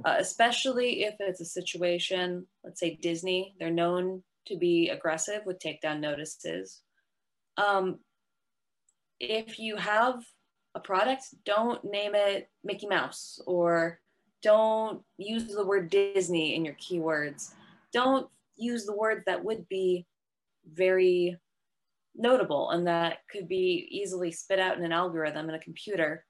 uh, 0.06 0.16
especially 0.20 1.04
if 1.04 1.16
it's 1.20 1.42
a 1.42 1.46
situation, 1.46 2.46
let's 2.64 2.80
say 2.80 2.98
Disney, 3.02 3.56
they're 3.60 3.72
known 3.72 4.24
to 4.48 4.58
be 4.58 4.90
aggressive 4.90 5.42
with 5.46 5.60
takedown 5.60 6.00
notices. 6.00 6.82
Um, 7.58 8.00
if 9.20 9.60
you 9.60 9.78
have 9.78 10.24
a 10.76 10.80
product, 10.80 11.24
don't 11.46 11.84
name 11.86 12.16
it 12.16 12.50
Mickey 12.64 12.88
Mouse 12.88 13.40
or 13.46 14.00
don't 14.42 15.02
use 15.18 15.48
the 15.48 15.66
word 15.66 15.90
Disney 15.90 16.56
in 16.56 16.66
your 16.66 16.76
keywords. 16.76 17.54
Don't 17.94 18.28
use 18.58 18.86
the 18.86 18.96
words 18.96 19.24
that 19.26 19.44
would 19.44 19.70
be 19.70 20.06
very 20.72 21.38
notable 22.16 22.70
and 22.72 22.88
that 22.88 23.20
could 23.30 23.48
be 23.48 23.88
easily 23.90 24.32
spit 24.32 24.60
out 24.60 24.78
in 24.78 24.84
an 24.84 24.92
algorithm 24.92 25.50
in 25.50 25.56
a 25.56 25.60
computer 25.60 26.26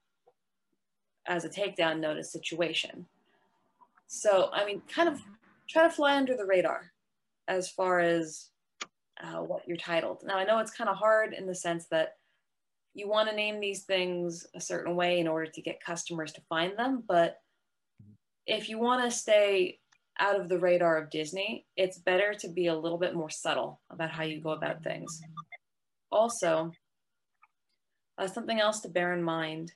as 1.27 1.45
a 1.45 1.49
takedown 1.49 1.99
notice 1.99 2.31
situation. 2.31 3.05
So, 4.07 4.49
I 4.53 4.65
mean, 4.65 4.81
kind 4.87 5.09
of 5.09 5.19
try 5.69 5.83
to 5.83 5.89
fly 5.89 6.15
under 6.15 6.35
the 6.35 6.45
radar 6.45 6.91
as 7.47 7.69
far 7.69 7.99
as 7.99 8.49
uh, 9.23 9.41
what 9.41 9.67
you're 9.67 9.77
titled. 9.77 10.23
Now, 10.25 10.37
I 10.37 10.43
know 10.43 10.59
it's 10.59 10.71
kind 10.71 10.89
of 10.89 10.97
hard 10.97 11.33
in 11.33 11.45
the 11.45 11.55
sense 11.55 11.87
that 11.91 12.15
you 12.93 13.09
want 13.09 13.29
to 13.29 13.35
name 13.35 13.59
these 13.59 13.83
things 13.83 14.45
a 14.55 14.61
certain 14.61 14.95
way 14.95 15.19
in 15.19 15.27
order 15.27 15.49
to 15.49 15.61
get 15.61 15.83
customers 15.83 16.31
to 16.33 16.41
find 16.41 16.77
them, 16.77 17.03
but 17.07 17.37
if 18.45 18.69
you 18.69 18.77
want 18.77 19.03
to 19.03 19.17
stay 19.17 19.79
out 20.19 20.39
of 20.39 20.49
the 20.49 20.59
radar 20.59 20.97
of 20.97 21.09
Disney, 21.09 21.65
it's 21.75 21.97
better 21.97 22.33
to 22.35 22.47
be 22.47 22.67
a 22.67 22.75
little 22.75 22.97
bit 22.97 23.15
more 23.15 23.29
subtle 23.29 23.81
about 23.89 24.11
how 24.11 24.23
you 24.23 24.39
go 24.39 24.51
about 24.51 24.83
things. 24.83 25.21
Also, 26.11 26.71
uh, 28.17 28.27
something 28.27 28.59
else 28.59 28.81
to 28.81 28.89
bear 28.89 29.13
in 29.13 29.23
mind 29.23 29.71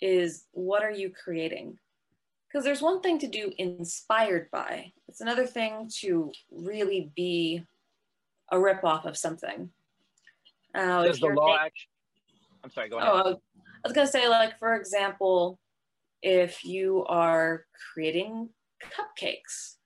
is 0.00 0.46
what 0.52 0.82
are 0.82 0.90
you 0.90 1.10
creating? 1.10 1.78
because 2.50 2.64
there's 2.64 2.82
one 2.82 3.00
thing 3.00 3.18
to 3.18 3.28
do 3.28 3.52
inspired 3.58 4.50
by 4.50 4.92
it's 5.08 5.20
another 5.20 5.46
thing 5.46 5.88
to 6.00 6.32
really 6.50 7.10
be 7.14 7.62
a 8.50 8.56
ripoff 8.56 9.04
of 9.04 9.16
something 9.16 9.70
uh, 10.74 11.04
Does 11.04 11.20
the 11.20 11.28
law 11.28 11.56
actually 11.56 11.88
i'm 12.64 12.70
sorry 12.70 12.88
go 12.88 12.98
ahead 12.98 13.10
oh, 13.12 13.40
i 13.84 13.88
was 13.88 13.92
going 13.92 14.06
to 14.06 14.12
say 14.12 14.28
like 14.28 14.58
for 14.58 14.74
example 14.74 15.58
if 16.22 16.64
you 16.64 17.04
are 17.06 17.64
creating 17.92 18.48
cupcakes 18.82 19.76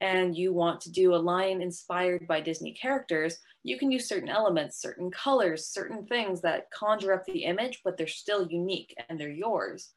and 0.00 0.36
you 0.36 0.52
want 0.52 0.80
to 0.80 0.90
do 0.90 1.14
a 1.14 1.16
line 1.16 1.60
inspired 1.60 2.26
by 2.26 2.40
disney 2.40 2.72
characters 2.72 3.38
you 3.62 3.78
can 3.78 3.90
use 3.90 4.08
certain 4.08 4.28
elements 4.28 4.80
certain 4.80 5.10
colors 5.10 5.66
certain 5.66 6.06
things 6.06 6.40
that 6.40 6.70
conjure 6.70 7.12
up 7.12 7.24
the 7.26 7.44
image 7.44 7.80
but 7.84 7.96
they're 7.96 8.06
still 8.06 8.46
unique 8.48 8.94
and 9.08 9.20
they're 9.20 9.30
yours 9.30 9.90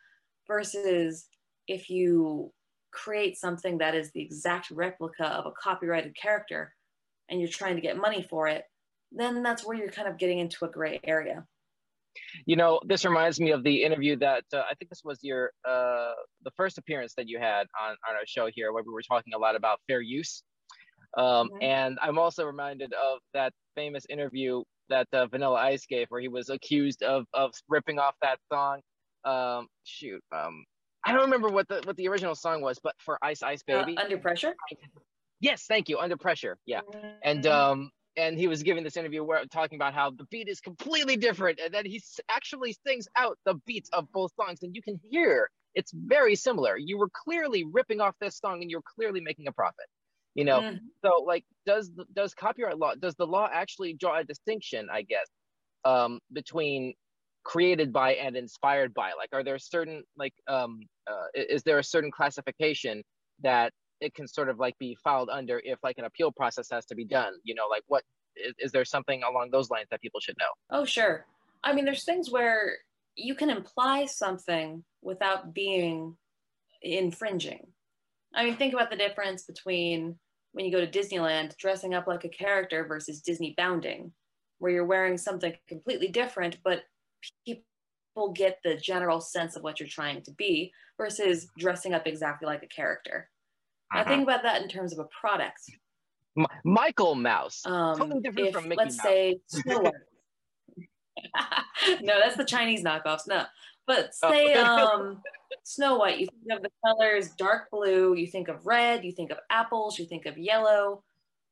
versus 0.47 1.25
if 1.67 1.89
you 1.89 2.51
create 2.91 3.37
something 3.37 3.77
that 3.77 3.95
is 3.95 4.11
the 4.11 4.21
exact 4.21 4.71
replica 4.71 5.25
of 5.25 5.45
a 5.45 5.51
copyrighted 5.51 6.15
character 6.15 6.73
and 7.29 7.39
you're 7.39 7.49
trying 7.49 7.75
to 7.75 7.81
get 7.81 7.97
money 7.97 8.25
for 8.29 8.47
it, 8.47 8.65
then 9.11 9.43
that's 9.43 9.65
where 9.65 9.75
you're 9.75 9.89
kind 9.89 10.07
of 10.07 10.17
getting 10.17 10.39
into 10.39 10.65
a 10.65 10.69
gray 10.69 10.99
area. 11.03 11.45
You 12.45 12.55
know, 12.55 12.79
this 12.85 13.05
reminds 13.05 13.39
me 13.39 13.51
of 13.51 13.63
the 13.63 13.83
interview 13.83 14.17
that 14.17 14.43
uh, 14.53 14.63
I 14.69 14.73
think 14.75 14.89
this 14.89 15.01
was 15.03 15.19
your 15.21 15.51
uh, 15.67 16.13
the 16.43 16.51
first 16.55 16.77
appearance 16.77 17.13
that 17.15 17.27
you 17.27 17.39
had 17.39 17.67
on 17.81 17.91
on 18.09 18.15
our 18.15 18.25
show 18.25 18.49
here, 18.53 18.73
where 18.73 18.83
we 18.83 18.93
were 18.93 19.01
talking 19.01 19.33
a 19.33 19.37
lot 19.37 19.55
about 19.55 19.79
fair 19.87 20.01
use. 20.01 20.43
Um, 21.17 21.49
mm-hmm. 21.49 21.63
And 21.63 21.99
I'm 22.01 22.17
also 22.17 22.45
reminded 22.45 22.93
of 22.93 23.19
that 23.33 23.53
famous 23.75 24.05
interview 24.09 24.63
that 24.89 25.07
uh, 25.13 25.27
Vanilla 25.27 25.59
Ice 25.59 25.85
gave, 25.85 26.07
where 26.09 26.21
he 26.21 26.27
was 26.27 26.49
accused 26.49 27.03
of 27.03 27.25
of 27.33 27.51
ripping 27.69 27.99
off 27.99 28.15
that 28.21 28.39
song. 28.51 28.81
Um, 29.25 29.67
shoot, 29.85 30.21
um, 30.35 30.65
I 31.05 31.11
don't 31.11 31.21
remember 31.21 31.49
what 31.49 31.67
the 31.67 31.81
what 31.83 31.95
the 31.97 32.07
original 32.07 32.35
song 32.35 32.61
was, 32.61 32.79
but 32.83 32.95
for 32.99 33.17
Ice 33.21 33.43
Ice 33.43 33.61
uh, 33.69 33.85
Baby. 33.85 33.97
Under 33.97 34.17
pressure. 34.17 34.55
Yes, 35.39 35.65
thank 35.67 35.89
you. 35.89 35.99
Under 35.99 36.17
pressure. 36.17 36.57
Yeah, 36.65 36.81
mm-hmm. 36.81 37.07
and 37.23 37.45
um, 37.47 37.91
and 38.17 38.37
he 38.37 38.47
was 38.47 38.63
giving 38.63 38.83
this 38.83 38.97
interview 38.97 39.23
where 39.23 39.43
talking 39.45 39.77
about 39.77 39.93
how 39.93 40.11
the 40.11 40.25
beat 40.29 40.47
is 40.47 40.59
completely 40.59 41.17
different, 41.17 41.59
and 41.63 41.73
then 41.73 41.85
he 41.85 42.01
actually 42.29 42.75
sings 42.85 43.07
out 43.15 43.37
the 43.45 43.55
beats 43.65 43.89
of 43.93 44.11
both 44.11 44.31
songs, 44.39 44.59
and 44.63 44.75
you 44.75 44.81
can 44.81 44.99
hear 45.09 45.49
it's 45.75 45.91
very 45.93 46.35
similar. 46.35 46.77
You 46.77 46.97
were 46.97 47.09
clearly 47.13 47.63
ripping 47.71 47.99
off 47.99 48.15
this 48.21 48.37
song, 48.37 48.61
and 48.61 48.69
you're 48.69 48.83
clearly 48.95 49.21
making 49.21 49.47
a 49.47 49.51
profit. 49.51 49.85
You 50.35 50.45
know, 50.45 50.61
mm-hmm. 50.61 50.77
so 51.03 51.23
like, 51.25 51.45
does 51.65 51.91
does 52.15 52.33
copyright 52.33 52.77
law 52.77 52.95
does 52.95 53.15
the 53.15 53.27
law 53.27 53.49
actually 53.51 53.93
draw 53.93 54.19
a 54.19 54.23
distinction? 54.23 54.87
I 54.91 55.03
guess 55.03 55.27
um, 55.85 56.19
between 56.31 56.93
created 57.43 57.91
by 57.91 58.13
and 58.13 58.37
inspired 58.37 58.93
by 58.93 59.11
like 59.17 59.27
are 59.33 59.43
there 59.43 59.59
certain 59.59 60.01
like 60.17 60.33
um 60.47 60.79
uh, 61.07 61.25
is 61.35 61.61
there 61.63 61.77
a 61.77 61.83
certain 61.83 62.09
classification 62.09 63.03
that 63.41 63.73
it 64.03 64.13
can 64.13 64.27
sort 64.27 64.49
of 64.49 64.59
like 64.59 64.77
be 64.77 64.97
filed 65.03 65.29
under 65.29 65.61
if 65.63 65.79
like 65.83 65.97
an 65.97 66.05
appeal 66.05 66.31
process 66.31 66.67
has 66.71 66.85
to 66.85 66.95
be 66.95 67.05
done 67.05 67.33
you 67.43 67.55
know 67.55 67.67
like 67.69 67.83
what 67.87 68.03
is, 68.35 68.53
is 68.59 68.71
there 68.71 68.85
something 68.85 69.21
along 69.23 69.49
those 69.51 69.69
lines 69.69 69.87
that 69.91 70.01
people 70.01 70.19
should 70.19 70.35
know? 70.39 70.77
Oh 70.77 70.85
sure. 70.85 71.25
I 71.63 71.73
mean 71.73 71.85
there's 71.85 72.03
things 72.03 72.31
where 72.31 72.73
you 73.15 73.35
can 73.35 73.49
imply 73.49 74.05
something 74.05 74.83
without 75.01 75.53
being 75.53 76.17
infringing. 76.81 77.67
I 78.33 78.45
mean 78.45 78.55
think 78.55 78.73
about 78.73 78.89
the 78.89 78.97
difference 78.97 79.43
between 79.43 80.17
when 80.53 80.65
you 80.65 80.71
go 80.71 80.85
to 80.85 80.99
disneyland 80.99 81.55
dressing 81.57 81.93
up 81.93 82.07
like 82.07 82.25
a 82.25 82.29
character 82.29 82.85
versus 82.85 83.21
disney 83.21 83.53
bounding 83.57 84.11
where 84.59 84.71
you're 84.71 84.85
wearing 84.85 85.17
something 85.17 85.53
completely 85.67 86.07
different 86.07 86.57
but 86.63 86.83
people 87.45 88.33
get 88.35 88.59
the 88.63 88.75
general 88.75 89.19
sense 89.19 89.55
of 89.55 89.63
what 89.63 89.79
you're 89.79 89.89
trying 89.89 90.21
to 90.21 90.31
be 90.31 90.71
versus 90.97 91.47
dressing 91.57 91.93
up 91.93 92.05
exactly 92.05 92.45
like 92.45 92.63
a 92.63 92.67
character. 92.67 93.29
Uh-huh. 93.93 94.03
I 94.05 94.09
think 94.09 94.23
about 94.23 94.43
that 94.43 94.61
in 94.61 94.67
terms 94.67 94.93
of 94.93 94.99
a 94.99 95.07
product. 95.19 95.61
M- 96.37 96.47
Michael 96.63 97.15
Mouse. 97.15 97.61
Um, 97.65 97.97
totally 97.97 98.21
different 98.21 98.47
if, 98.47 98.53
from 98.53 98.67
Mickey 98.67 98.83
let's 98.83 98.97
Mouse. 98.97 99.05
say 99.05 99.37
Snow 99.47 99.79
White. 99.81 99.93
no, 102.01 102.19
that's 102.19 102.35
the 102.35 102.45
Chinese 102.45 102.83
knockoffs. 102.83 103.27
No, 103.27 103.43
but 103.85 104.11
oh. 104.23 104.31
say 104.31 104.53
oh. 104.55 104.87
um, 104.87 105.21
Snow 105.63 105.97
White. 105.97 106.19
You 106.19 106.27
think 106.27 106.57
of 106.57 106.63
the 106.63 106.71
colors 106.85 107.29
dark 107.37 107.69
blue. 107.71 108.15
You 108.15 108.27
think 108.27 108.47
of 108.47 108.65
red. 108.65 109.05
You 109.05 109.11
think 109.11 109.31
of 109.31 109.37
apples. 109.49 109.99
You 109.99 110.05
think 110.05 110.25
of 110.25 110.37
yellow. 110.37 111.03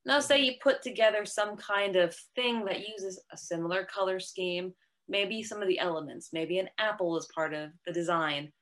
Now, 0.04 0.18
say 0.18 0.40
you 0.40 0.54
put 0.60 0.82
together 0.82 1.24
some 1.24 1.56
kind 1.56 1.96
of 1.96 2.14
thing 2.34 2.64
that 2.64 2.88
uses 2.88 3.22
a 3.32 3.36
similar 3.36 3.84
color 3.84 4.18
scheme, 4.18 4.74
maybe 5.08 5.44
some 5.44 5.62
of 5.62 5.68
the 5.68 5.78
elements, 5.78 6.30
maybe 6.32 6.58
an 6.58 6.68
apple 6.78 7.16
is 7.16 7.28
part 7.32 7.54
of 7.54 7.70
the 7.86 7.92
design, 7.92 8.52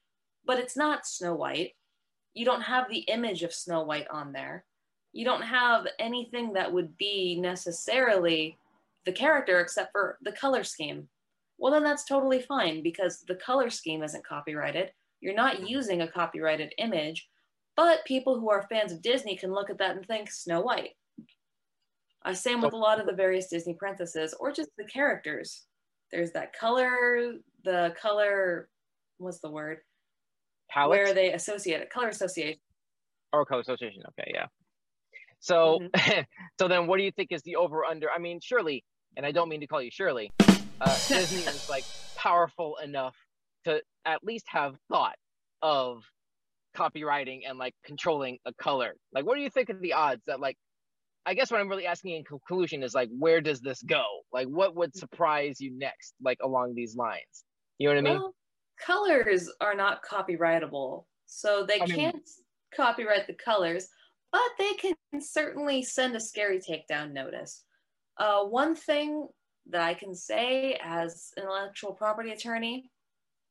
but 0.45 0.59
it's 0.59 0.77
not 0.77 1.07
Snow 1.07 1.35
White. 1.35 1.73
You 2.35 2.45
don't 2.45 2.63
have 2.63 2.89
the 2.89 3.01
image 3.01 3.43
of 3.43 3.53
Snow 3.53 3.83
White 3.83 4.09
on 4.09 4.33
there. 4.33 4.65
You 5.13 5.25
don't 5.25 5.43
have 5.43 5.87
anything 5.99 6.53
that 6.53 6.73
would 6.73 6.97
be 6.97 7.39
necessarily 7.41 8.57
the 9.05 9.13
character 9.13 9.61
except 9.61 9.93
for 9.93 10.19
the 10.23 10.33
color 10.33 10.63
scheme. 10.63 11.09
Well, 11.59 11.73
then 11.73 11.83
that's 11.83 12.05
totally 12.05 12.41
fine 12.41 12.83
because 12.83 13.25
the 13.27 13.35
color 13.35 13.71
scheme 13.71 14.03
isn't 14.03 14.27
copyrighted. 14.27 14.93
You're 15.21 15.35
not 15.35 15.69
using 15.69 16.03
a 16.03 16.09
copyrighted 16.09 16.73
image, 16.79 17.29
but 17.77 18.05
people 18.05 18.39
who 18.39 18.51
are 18.51 18.67
fans 18.69 18.93
of 18.93 19.03
Disney 19.03 19.37
can 19.37 19.53
look 19.53 19.69
at 19.69 19.79
that 19.79 19.97
and 19.97 20.07
think 20.07 20.31
Snow 20.31 20.61
White. 20.61 20.91
Uh, 22.25 22.35
same 22.35 22.61
with 22.61 22.75
a 22.75 22.77
lot 22.77 23.01
of 23.01 23.07
the 23.07 23.13
various 23.13 23.49
Disney 23.49 23.75
princesses 23.75 24.35
or 24.39 24.53
just 24.53 24.71
the 24.77 24.85
characters 24.85 25.65
there's 26.11 26.33
that 26.33 26.53
color, 26.53 27.35
the 27.65 27.95
color, 28.01 28.69
what's 29.19 29.41
the 29.41 29.51
word? 29.51 29.79
Palette? 30.73 30.99
Where 30.99 31.15
they 31.15 31.33
associate 31.33 31.81
it, 31.81 31.91
color 31.91 32.09
association. 32.09 32.61
Or 33.33 33.45
color 33.45 33.61
association, 33.61 34.03
okay, 34.09 34.31
yeah. 34.35 34.47
So, 35.41 35.81
mm-hmm. 35.83 36.21
so 36.59 36.69
then 36.69 36.87
what 36.87 36.99
do 36.99 37.05
you 37.05 37.12
think 37.12 37.33
is 37.33 37.43
the 37.43 37.57
over 37.57 37.85
under? 37.85 38.11
I 38.11 38.19
mean, 38.19 38.41
surely, 38.43 38.85
and 39.17 39.25
I 39.25 39.33
don't 39.33 39.49
mean 39.49 39.61
to 39.61 39.67
call 39.67 39.83
you 39.83 39.91
Shirley, 39.91 40.31
uh, 40.81 40.99
Disney 41.09 41.43
is 41.43 41.69
like 41.69 41.85
powerful 42.17 42.77
enough 42.83 43.17
to 43.65 43.81
at 44.05 44.25
least 44.25 44.47
have 44.49 44.77
thought 44.91 45.17
of 45.62 46.03
copyrighting 46.75 47.43
and 47.49 47.59
like 47.59 47.75
controlling 47.85 48.39
a 48.47 48.53
color. 48.55 48.95
Like, 49.12 49.27
what 49.27 49.37
do 49.37 49.43
you 49.43 49.50
think 49.50 49.69
of 49.69 49.81
the 49.81 49.95
odds 49.95 50.23
that 50.27 50.41
like 50.41 50.57
I 51.27 51.35
guess 51.35 51.50
what 51.50 51.61
I'm 51.61 51.69
really 51.69 51.87
asking 51.87 52.17
in 52.17 52.25
conclusion 52.25 52.83
is 52.83 52.95
like, 52.95 53.11
where 53.17 53.41
does 53.41 53.61
this 53.61 53.83
go? 53.83 54.03
Like, 54.33 54.47
what 54.47 54.75
would 54.75 54.97
surprise 54.97 55.61
you 55.61 55.71
next, 55.77 56.15
like 56.23 56.39
along 56.43 56.75
these 56.75 56.97
lines? 56.97 57.45
You 57.79 57.89
know 57.89 57.95
what 57.95 57.99
I 57.99 58.11
mean? 58.11 58.21
Well, 58.21 58.35
colors 58.85 59.51
are 59.61 59.75
not 59.75 60.03
copyrightable, 60.05 61.05
so 61.27 61.65
they 61.67 61.81
I 61.81 61.87
can't 61.87 62.15
mean, 62.17 62.23
copyright 62.75 63.27
the 63.27 63.35
colors, 63.35 63.89
but 64.33 64.43
they 64.59 64.73
can 64.75 64.95
certainly 65.21 65.83
send 65.83 66.17
a 66.17 66.21
scary 66.21 66.61
takedown 66.61 67.13
notice. 67.13 67.65
Uh, 68.17 68.45
one 68.45 68.75
thing 68.75 69.29
that 69.69 69.83
I 69.83 69.95
can 69.95 70.15
say 70.15 70.79
as 70.83 71.33
an 71.37 71.45
intellectual 71.45 71.93
property 71.93 72.31
attorney 72.31 72.91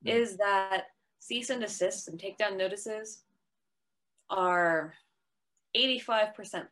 mm. 0.05 0.11
is 0.11 0.37
that 0.37 0.85
cease 1.19 1.49
and 1.49 1.61
desist 1.61 2.07
and 2.07 2.19
takedown 2.19 2.57
notices 2.57 3.23
are 4.29 4.93
85% 5.75 6.65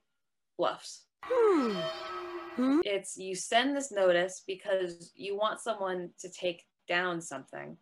bluffs. 0.58 1.06
Hmm. 1.24 2.80
It's 2.84 3.18
you 3.18 3.36
send 3.36 3.76
this 3.76 3.92
notice 3.92 4.44
because 4.48 5.12
you 5.16 5.38
want 5.38 5.60
someone 5.60 6.10
to 6.20 6.30
take 6.30 6.64
down 6.88 7.22
something. 7.22 7.78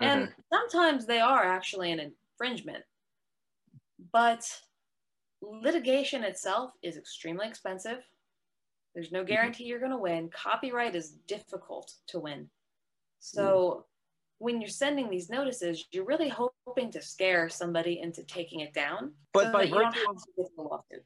And 0.00 0.32
sometimes 0.52 1.06
they 1.06 1.20
are 1.20 1.44
actually 1.44 1.92
an 1.92 2.00
infringement. 2.00 2.84
But 4.12 4.48
litigation 5.42 6.24
itself 6.24 6.72
is 6.82 6.96
extremely 6.96 7.46
expensive. 7.46 7.98
There's 8.94 9.12
no 9.12 9.20
mm-hmm. 9.20 9.28
guarantee 9.28 9.64
you're 9.64 9.78
going 9.78 9.92
to 9.92 9.98
win. 9.98 10.30
Copyright 10.30 10.94
is 10.94 11.12
difficult 11.28 11.92
to 12.08 12.18
win. 12.18 12.48
So 13.20 13.44
mm. 13.44 13.82
when 14.38 14.60
you're 14.60 14.70
sending 14.70 15.10
these 15.10 15.30
notices, 15.30 15.86
you're 15.92 16.06
really 16.06 16.30
hoping 16.30 16.90
to 16.92 17.02
scare 17.02 17.48
somebody 17.48 18.00
into 18.00 18.24
taking 18.24 18.60
it 18.60 18.72
down. 18.72 19.12
But 19.32 19.46
so 19.46 19.52
by 19.52 19.66
virtue 19.66 20.10
of 20.10 20.22
the 20.36 20.62
lawsuit. 20.62 21.04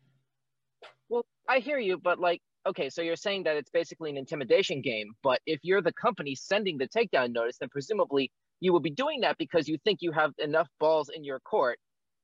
Well, 1.09 1.27
I 1.49 1.59
hear 1.59 1.79
you, 1.79 1.99
but 1.99 2.19
like, 2.19 2.41
okay, 2.67 2.89
so 2.89 3.03
you're 3.03 3.17
saying 3.17 3.43
that 3.45 3.57
it's 3.57 3.71
basically 3.71 4.11
an 4.11 4.17
intimidation 4.17 4.81
game. 4.81 5.13
But 5.23 5.41
if 5.45 5.61
you're 5.63 5.83
the 5.83 5.93
company 5.93 6.35
sending 6.35 6.79
the 6.79 6.89
takedown 6.89 7.33
notice, 7.33 7.59
then 7.59 7.69
presumably 7.69 8.31
you 8.65 8.73
will 8.73 8.81
be 8.81 8.91
doing 8.91 9.21
that 9.21 9.37
because 9.37 9.69
you 9.69 9.77
think 9.85 9.99
you 10.01 10.11
have 10.11 10.33
enough 10.39 10.69
balls 10.81 11.11
in 11.15 11.23
your 11.23 11.39
court 11.41 11.79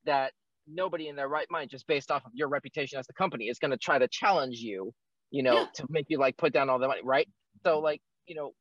that 0.05 0.31
nobody 0.67 1.07
in 1.07 1.15
their 1.15 1.27
right 1.27 1.45
mind, 1.51 1.69
just 1.69 1.85
based 1.85 2.09
off 2.09 2.25
of 2.25 2.31
your 2.33 2.47
reputation 2.47 2.97
as 2.97 3.05
the 3.05 3.13
company, 3.13 3.45
is 3.45 3.59
going 3.59 3.69
to 3.69 3.77
try 3.77 3.99
to 3.99 4.07
challenge 4.07 4.57
you, 4.57 4.91
you 5.29 5.43
know, 5.43 5.53
yeah. 5.53 5.65
to 5.75 5.85
make 5.91 6.07
you 6.09 6.17
like 6.17 6.35
put 6.37 6.51
down 6.51 6.67
all 6.67 6.79
the 6.79 6.87
money, 6.87 7.01
right? 7.03 7.27
So, 7.63 7.75
mm-hmm. 7.75 7.83
like, 7.83 8.01
you 8.25 8.33
know, 8.33 8.53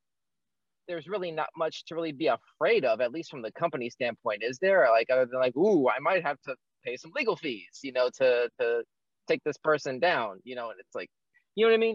there's 0.89 1.09
really 1.09 1.31
not 1.31 1.49
much 1.57 1.87
to 1.87 1.95
really 1.95 2.13
be 2.13 2.27
afraid 2.27 2.85
of, 2.85 3.01
at 3.01 3.13
least 3.13 3.31
from 3.31 3.41
the 3.41 3.53
company 3.53 3.89
standpoint, 3.89 4.43
is 4.45 4.59
there? 4.61 4.87
Like, 4.91 5.09
other 5.11 5.25
than 5.25 5.41
like, 5.41 5.57
ooh, 5.57 5.89
I 5.89 6.01
might 6.03 6.23
have 6.23 6.37
to 6.49 6.57
pay 6.85 6.99
some 6.99 7.13
legal 7.17 7.37
fees, 7.37 7.81
you 7.83 7.93
know, 7.93 8.11
to 8.19 8.51
to 8.61 8.83
take 9.27 9.41
this 9.43 9.57
person 9.57 9.99
down, 9.99 10.41
you 10.45 10.55
know, 10.55 10.69
and 10.69 10.79
it's 10.79 10.95
like, 10.95 11.09
you 11.55 11.65
know 11.65 11.71
what 11.71 11.77
I 11.77 11.81
mean? 11.81 11.95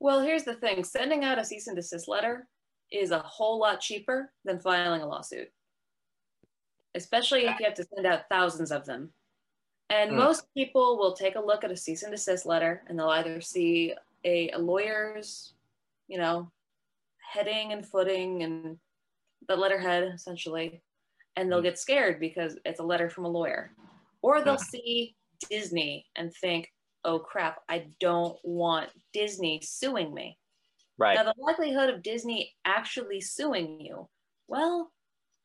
Well, 0.00 0.20
here's 0.20 0.44
the 0.44 0.54
thing 0.54 0.84
sending 0.84 1.24
out 1.24 1.38
a 1.38 1.46
cease 1.46 1.66
and 1.66 1.76
desist 1.76 2.08
letter 2.08 2.46
is 2.90 3.10
a 3.10 3.18
whole 3.18 3.58
lot 3.58 3.80
cheaper 3.80 4.32
than 4.44 4.60
filing 4.60 5.02
a 5.02 5.06
lawsuit, 5.06 5.50
especially 6.94 7.46
if 7.46 7.58
you 7.58 7.66
have 7.66 7.74
to 7.74 7.86
send 7.94 8.06
out 8.06 8.28
thousands 8.30 8.70
of 8.70 8.86
them. 8.86 9.10
And 9.90 10.12
mm. 10.12 10.16
most 10.16 10.44
people 10.54 10.98
will 10.98 11.12
take 11.12 11.36
a 11.36 11.40
look 11.40 11.64
at 11.64 11.70
a 11.70 11.76
cease 11.76 12.02
and 12.02 12.12
desist 12.12 12.46
letter 12.46 12.82
and 12.86 12.98
they'll 12.98 13.08
either 13.08 13.40
see 13.40 13.94
a, 14.24 14.50
a 14.50 14.58
lawyer's, 14.58 15.54
you 16.08 16.18
know, 16.18 16.50
heading 17.32 17.72
and 17.72 17.86
footing 17.86 18.42
and 18.42 18.78
the 19.48 19.56
letterhead 19.56 20.12
essentially, 20.14 20.82
and 21.36 21.50
they'll 21.50 21.60
mm. 21.60 21.64
get 21.64 21.78
scared 21.78 22.20
because 22.20 22.58
it's 22.64 22.80
a 22.80 22.84
letter 22.84 23.08
from 23.08 23.24
a 23.24 23.28
lawyer. 23.28 23.72
Or 24.20 24.42
they'll 24.42 24.58
see 24.58 25.14
Disney 25.48 26.06
and 26.16 26.34
think, 26.34 26.72
oh 27.04 27.18
crap, 27.18 27.58
I 27.68 27.86
don't 28.00 28.36
want 28.42 28.90
Disney 29.12 29.60
suing 29.62 30.12
me. 30.12 30.38
Right. 30.98 31.14
Now, 31.14 31.24
the 31.24 31.34
likelihood 31.38 31.90
of 31.90 32.02
Disney 32.02 32.52
actually 32.64 33.20
suing 33.20 33.80
you, 33.80 34.08
well, 34.48 34.90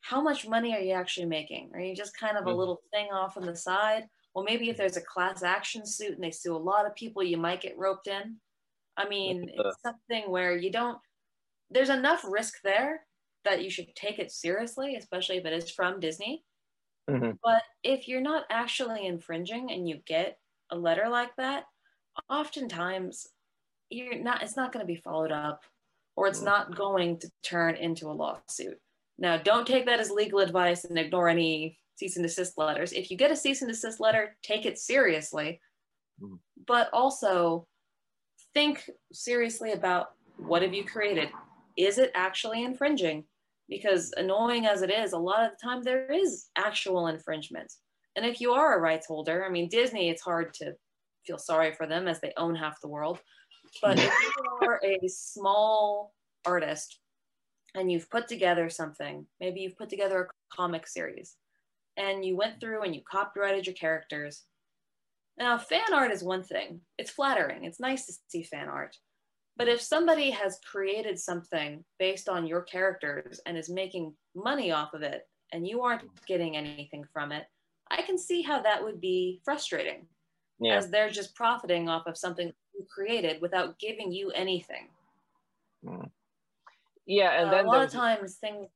how 0.00 0.20
much 0.20 0.46
money 0.46 0.74
are 0.74 0.80
you 0.80 0.92
actually 0.92 1.26
making? 1.26 1.70
Are 1.72 1.80
you 1.80 1.94
just 1.94 2.18
kind 2.18 2.36
of 2.36 2.44
mm-hmm. 2.44 2.52
a 2.52 2.56
little 2.56 2.80
thing 2.92 3.08
off 3.12 3.36
on 3.36 3.46
the 3.46 3.56
side? 3.56 4.04
Well, 4.34 4.44
maybe 4.44 4.68
if 4.68 4.76
there's 4.76 4.96
a 4.96 5.02
class 5.02 5.42
action 5.42 5.86
suit 5.86 6.14
and 6.14 6.24
they 6.24 6.32
sue 6.32 6.56
a 6.56 6.58
lot 6.58 6.86
of 6.86 6.94
people, 6.96 7.22
you 7.22 7.36
might 7.36 7.60
get 7.60 7.78
roped 7.78 8.08
in. 8.08 8.36
I 8.96 9.08
mean, 9.08 9.48
it's 9.52 9.82
something 9.82 10.30
where 10.30 10.56
you 10.56 10.70
don't, 10.70 10.98
there's 11.70 11.88
enough 11.88 12.24
risk 12.28 12.60
there 12.62 13.02
that 13.44 13.62
you 13.62 13.70
should 13.70 13.94
take 13.94 14.18
it 14.18 14.30
seriously, 14.30 14.96
especially 14.96 15.36
if 15.36 15.44
it 15.44 15.52
is 15.52 15.70
from 15.70 16.00
Disney. 16.00 16.44
Mm-hmm. 17.08 17.32
But 17.42 17.62
if 17.82 18.08
you're 18.08 18.20
not 18.20 18.44
actually 18.50 19.06
infringing 19.06 19.70
and 19.70 19.88
you 19.88 20.00
get 20.06 20.38
a 20.70 20.76
letter 20.76 21.08
like 21.08 21.34
that, 21.36 21.64
oftentimes 22.28 23.26
you're 23.90 24.18
not, 24.18 24.42
it's 24.42 24.56
not 24.56 24.72
going 24.72 24.84
to 24.84 24.92
be 24.92 25.00
followed 25.00 25.32
up 25.32 25.60
or 26.16 26.26
it's 26.26 26.38
mm-hmm. 26.38 26.46
not 26.46 26.76
going 26.76 27.18
to 27.18 27.30
turn 27.42 27.76
into 27.76 28.08
a 28.08 28.12
lawsuit. 28.12 28.78
Now, 29.18 29.36
don't 29.36 29.66
take 29.66 29.86
that 29.86 30.00
as 30.00 30.10
legal 30.10 30.40
advice 30.40 30.84
and 30.84 30.98
ignore 30.98 31.28
any 31.28 31.78
cease 31.96 32.16
and 32.16 32.24
desist 32.24 32.58
letters. 32.58 32.92
If 32.92 33.10
you 33.10 33.16
get 33.16 33.30
a 33.30 33.36
cease 33.36 33.62
and 33.62 33.70
desist 33.70 34.00
letter, 34.00 34.36
take 34.42 34.66
it 34.66 34.78
seriously, 34.78 35.60
mm-hmm. 36.20 36.36
but 36.66 36.90
also 36.92 37.66
think 38.52 38.88
seriously 39.12 39.72
about 39.72 40.08
what 40.36 40.62
have 40.62 40.74
you 40.74 40.84
created? 40.84 41.28
Is 41.76 41.98
it 41.98 42.10
actually 42.14 42.64
infringing? 42.64 43.24
Because 43.68 44.12
annoying 44.16 44.66
as 44.66 44.82
it 44.82 44.90
is, 44.90 45.12
a 45.12 45.18
lot 45.18 45.44
of 45.44 45.52
the 45.52 45.66
time 45.66 45.82
there 45.82 46.12
is 46.12 46.46
actual 46.56 47.06
infringement. 47.06 47.72
And 48.16 48.24
if 48.24 48.40
you 48.40 48.52
are 48.52 48.76
a 48.76 48.80
rights 48.80 49.06
holder, 49.06 49.44
I 49.44 49.48
mean, 49.48 49.68
Disney, 49.68 50.10
it's 50.10 50.22
hard 50.22 50.54
to 50.54 50.74
feel 51.26 51.38
sorry 51.38 51.72
for 51.72 51.86
them 51.86 52.06
as 52.06 52.20
they 52.20 52.32
own 52.36 52.54
half 52.54 52.80
the 52.80 52.88
world. 52.88 53.20
But 53.82 53.98
if 53.98 54.12
you 54.22 54.68
are 54.68 54.80
a 54.84 55.08
small 55.08 56.14
artist 56.44 57.00
and 57.74 57.90
you've 57.90 58.10
put 58.10 58.28
together 58.28 58.68
something, 58.68 59.26
maybe 59.40 59.60
you've 59.60 59.78
put 59.78 59.88
together 59.88 60.22
a 60.22 60.56
comic 60.56 60.86
series 60.86 61.36
and 61.96 62.24
you 62.24 62.36
went 62.36 62.60
through 62.60 62.82
and 62.82 62.94
you 62.94 63.02
copyrighted 63.08 63.66
your 63.66 63.74
characters. 63.74 64.44
Now, 65.38 65.58
fan 65.58 65.92
art 65.92 66.12
is 66.12 66.22
one 66.22 66.44
thing. 66.44 66.80
It's 66.98 67.10
flattering. 67.10 67.64
It's 67.64 67.80
nice 67.80 68.06
to 68.06 68.12
see 68.28 68.44
fan 68.44 68.68
art. 68.68 68.96
But 69.56 69.68
if 69.68 69.80
somebody 69.80 70.30
has 70.30 70.58
created 70.70 71.18
something 71.18 71.84
based 71.98 72.28
on 72.28 72.46
your 72.46 72.62
characters 72.62 73.40
and 73.46 73.56
is 73.56 73.70
making 73.70 74.14
money 74.34 74.72
off 74.72 74.94
of 74.94 75.02
it 75.02 75.22
and 75.52 75.66
you 75.66 75.82
aren't 75.82 76.02
getting 76.26 76.56
anything 76.56 77.04
from 77.12 77.32
it, 77.32 77.44
I 77.90 78.02
can 78.02 78.18
see 78.18 78.42
how 78.42 78.62
that 78.62 78.82
would 78.82 79.00
be 79.00 79.40
frustrating. 79.44 80.06
Yeah. 80.60 80.76
As 80.76 80.90
they're 80.90 81.10
just 81.10 81.34
profiting 81.34 81.88
off 81.88 82.06
of 82.06 82.16
something 82.16 82.52
you 82.74 82.86
created 82.92 83.40
without 83.40 83.78
giving 83.78 84.12
you 84.12 84.30
anything. 84.30 84.88
Mm. 85.84 86.10
Yeah, 87.06 87.40
and 87.40 87.48
uh, 87.48 87.50
then 87.50 87.66
a 87.66 87.68
lot 87.68 87.84
of 87.84 87.90
times 87.90 88.36
things 88.36 88.68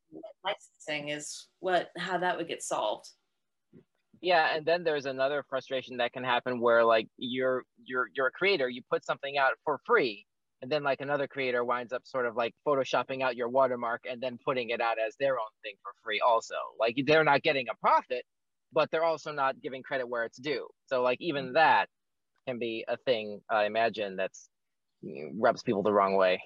licensing 0.44 1.08
is 1.08 1.48
what 1.60 1.90
how 1.96 2.18
that 2.18 2.36
would 2.36 2.48
get 2.48 2.62
solved. 2.62 3.08
Yeah, 4.20 4.56
and 4.56 4.66
then 4.66 4.84
there's 4.84 5.06
another 5.06 5.44
frustration 5.48 5.96
that 5.98 6.12
can 6.12 6.24
happen 6.24 6.60
where 6.60 6.84
like 6.84 7.08
you're 7.16 7.64
you're 7.84 8.08
you're 8.14 8.26
a 8.26 8.32
creator, 8.32 8.68
you 8.68 8.82
put 8.90 9.04
something 9.04 9.38
out 9.38 9.52
for 9.64 9.80
free, 9.86 10.26
and 10.60 10.70
then 10.70 10.82
like 10.82 11.00
another 11.00 11.26
creator 11.26 11.64
winds 11.64 11.92
up 11.92 12.02
sort 12.04 12.26
of 12.26 12.36
like 12.36 12.54
photoshopping 12.66 13.22
out 13.22 13.36
your 13.36 13.48
watermark 13.48 14.02
and 14.10 14.20
then 14.20 14.38
putting 14.44 14.70
it 14.70 14.80
out 14.80 14.96
as 14.98 15.14
their 15.18 15.34
own 15.34 15.50
thing 15.62 15.74
for 15.82 15.92
free 16.02 16.20
also. 16.20 16.56
Like 16.78 16.96
they're 17.06 17.24
not 17.24 17.42
getting 17.42 17.66
a 17.70 17.76
profit, 17.76 18.24
but 18.72 18.90
they're 18.90 19.04
also 19.04 19.32
not 19.32 19.60
giving 19.62 19.82
credit 19.82 20.08
where 20.08 20.24
it's 20.24 20.38
due. 20.38 20.66
So 20.86 21.02
like 21.02 21.18
even 21.20 21.46
mm-hmm. 21.46 21.54
that 21.54 21.88
can 22.48 22.58
be 22.58 22.84
a 22.88 22.96
thing 22.96 23.40
I 23.50 23.66
imagine 23.66 24.16
that's 24.16 24.48
rubs 25.34 25.62
people 25.62 25.82
the 25.82 25.92
wrong 25.92 26.16
way, 26.16 26.42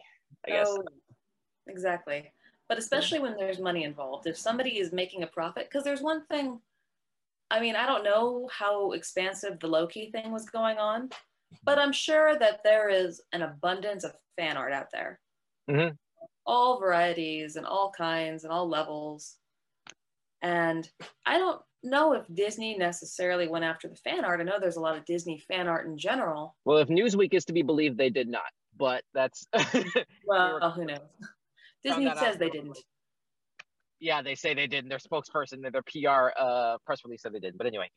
I 0.47 0.51
guess. 0.51 0.67
Oh, 0.69 0.83
exactly. 1.69 2.33
But 2.69 2.79
especially 2.79 3.21
when 3.21 3.37
there's 3.37 3.61
money 3.61 3.85
involved, 3.85 4.27
if 4.27 4.37
somebody 4.37 4.81
is 4.81 4.93
making 4.93 5.23
a 5.23 5.29
profit, 5.29 5.69
because 5.69 5.85
there's 5.85 6.03
one 6.03 6.27
thing, 6.27 6.59
I 7.51 7.61
mean, 7.61 7.77
I 7.77 7.87
don't 7.87 8.03
know 8.03 8.49
how 8.51 8.93
expansive 8.93 9.61
the 9.61 9.69
Loki 9.69 10.11
thing 10.11 10.33
was 10.33 10.47
going 10.47 10.79
on, 10.79 11.11
but 11.65 11.79
I'm 11.79 11.93
sure 11.93 12.37
that 12.39 12.65
there 12.65 12.89
is 12.89 13.21
an 13.33 13.43
abundance 13.43 14.05
of 14.05 14.13
fan 14.37 14.57
art 14.57 14.73
out 14.73 14.89
there. 14.93 15.21
Mm-hmm. 15.71 15.95
All 16.47 16.81
varieties 16.81 17.55
and 17.55 17.67
all 17.67 17.93
kinds 17.97 18.43
and 18.43 18.53
all 18.53 18.69
levels. 18.69 19.37
And 20.41 20.91
I 21.27 21.39
don't 21.39 21.61
know 21.83 22.13
if 22.13 22.25
Disney 22.33 22.77
necessarily 22.77 23.49
went 23.49 23.65
after 23.65 23.89
the 23.89 23.97
fan 23.97 24.25
art. 24.25 24.41
I 24.41 24.45
know 24.45 24.59
there's 24.61 24.77
a 24.77 24.81
lot 24.81 24.97
of 24.97 25.05
Disney 25.05 25.39
fan 25.39 25.69
art 25.69 25.87
in 25.87 25.99
general. 25.99 26.57
Well, 26.65 26.79
if 26.79 26.89
Newsweek 26.89 27.35
is 27.35 27.45
to 27.47 27.53
be 27.53 27.63
believed, 27.63 27.99
they 27.99 28.11
did 28.11 28.29
not. 28.29 28.43
But 28.77 29.05
that's 29.15 29.47
well, 30.27 30.71
who 30.71 30.85
knows? 30.85 30.99
Disney 31.85 32.11
says 32.17 32.39
they 32.39 32.51
didn't. 32.51 32.79
Yeah, 34.01 34.23
they 34.23 34.35
say 34.35 34.55
they 34.55 34.67
did. 34.67 34.85
not 34.85 34.91
their 34.91 34.99
spokesperson, 34.99 35.63
their 35.63 35.83
PR 35.83 36.33
uh, 36.39 36.79
press 36.85 37.05
release 37.05 37.23
said 37.23 37.33
they 37.33 37.41
didn't. 37.41 37.59
But 37.59 37.67
anyway, 37.67 37.91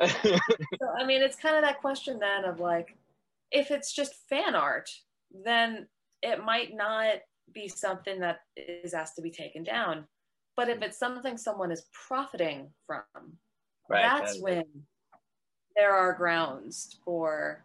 so, 0.06 0.38
I 0.98 1.04
mean, 1.04 1.22
it's 1.22 1.36
kind 1.36 1.56
of 1.56 1.62
that 1.62 1.80
question 1.80 2.18
then 2.18 2.44
of 2.44 2.60
like, 2.60 2.96
if 3.50 3.70
it's 3.70 3.92
just 3.92 4.14
fan 4.28 4.54
art, 4.54 4.88
then 5.44 5.86
it 6.22 6.44
might 6.44 6.74
not 6.74 7.16
be 7.52 7.68
something 7.68 8.20
that 8.20 8.40
is 8.56 8.94
asked 8.94 9.16
to 9.16 9.22
be 9.22 9.30
taken 9.30 9.64
down. 9.64 10.06
But 10.58 10.68
if 10.68 10.82
it's 10.82 10.98
something 10.98 11.36
someone 11.36 11.70
is 11.70 11.86
profiting 11.92 12.70
from, 12.84 13.04
right, 13.88 14.02
that's 14.02 14.40
when 14.40 14.64
there 15.76 15.94
are 15.94 16.12
grounds 16.12 16.98
for 17.04 17.64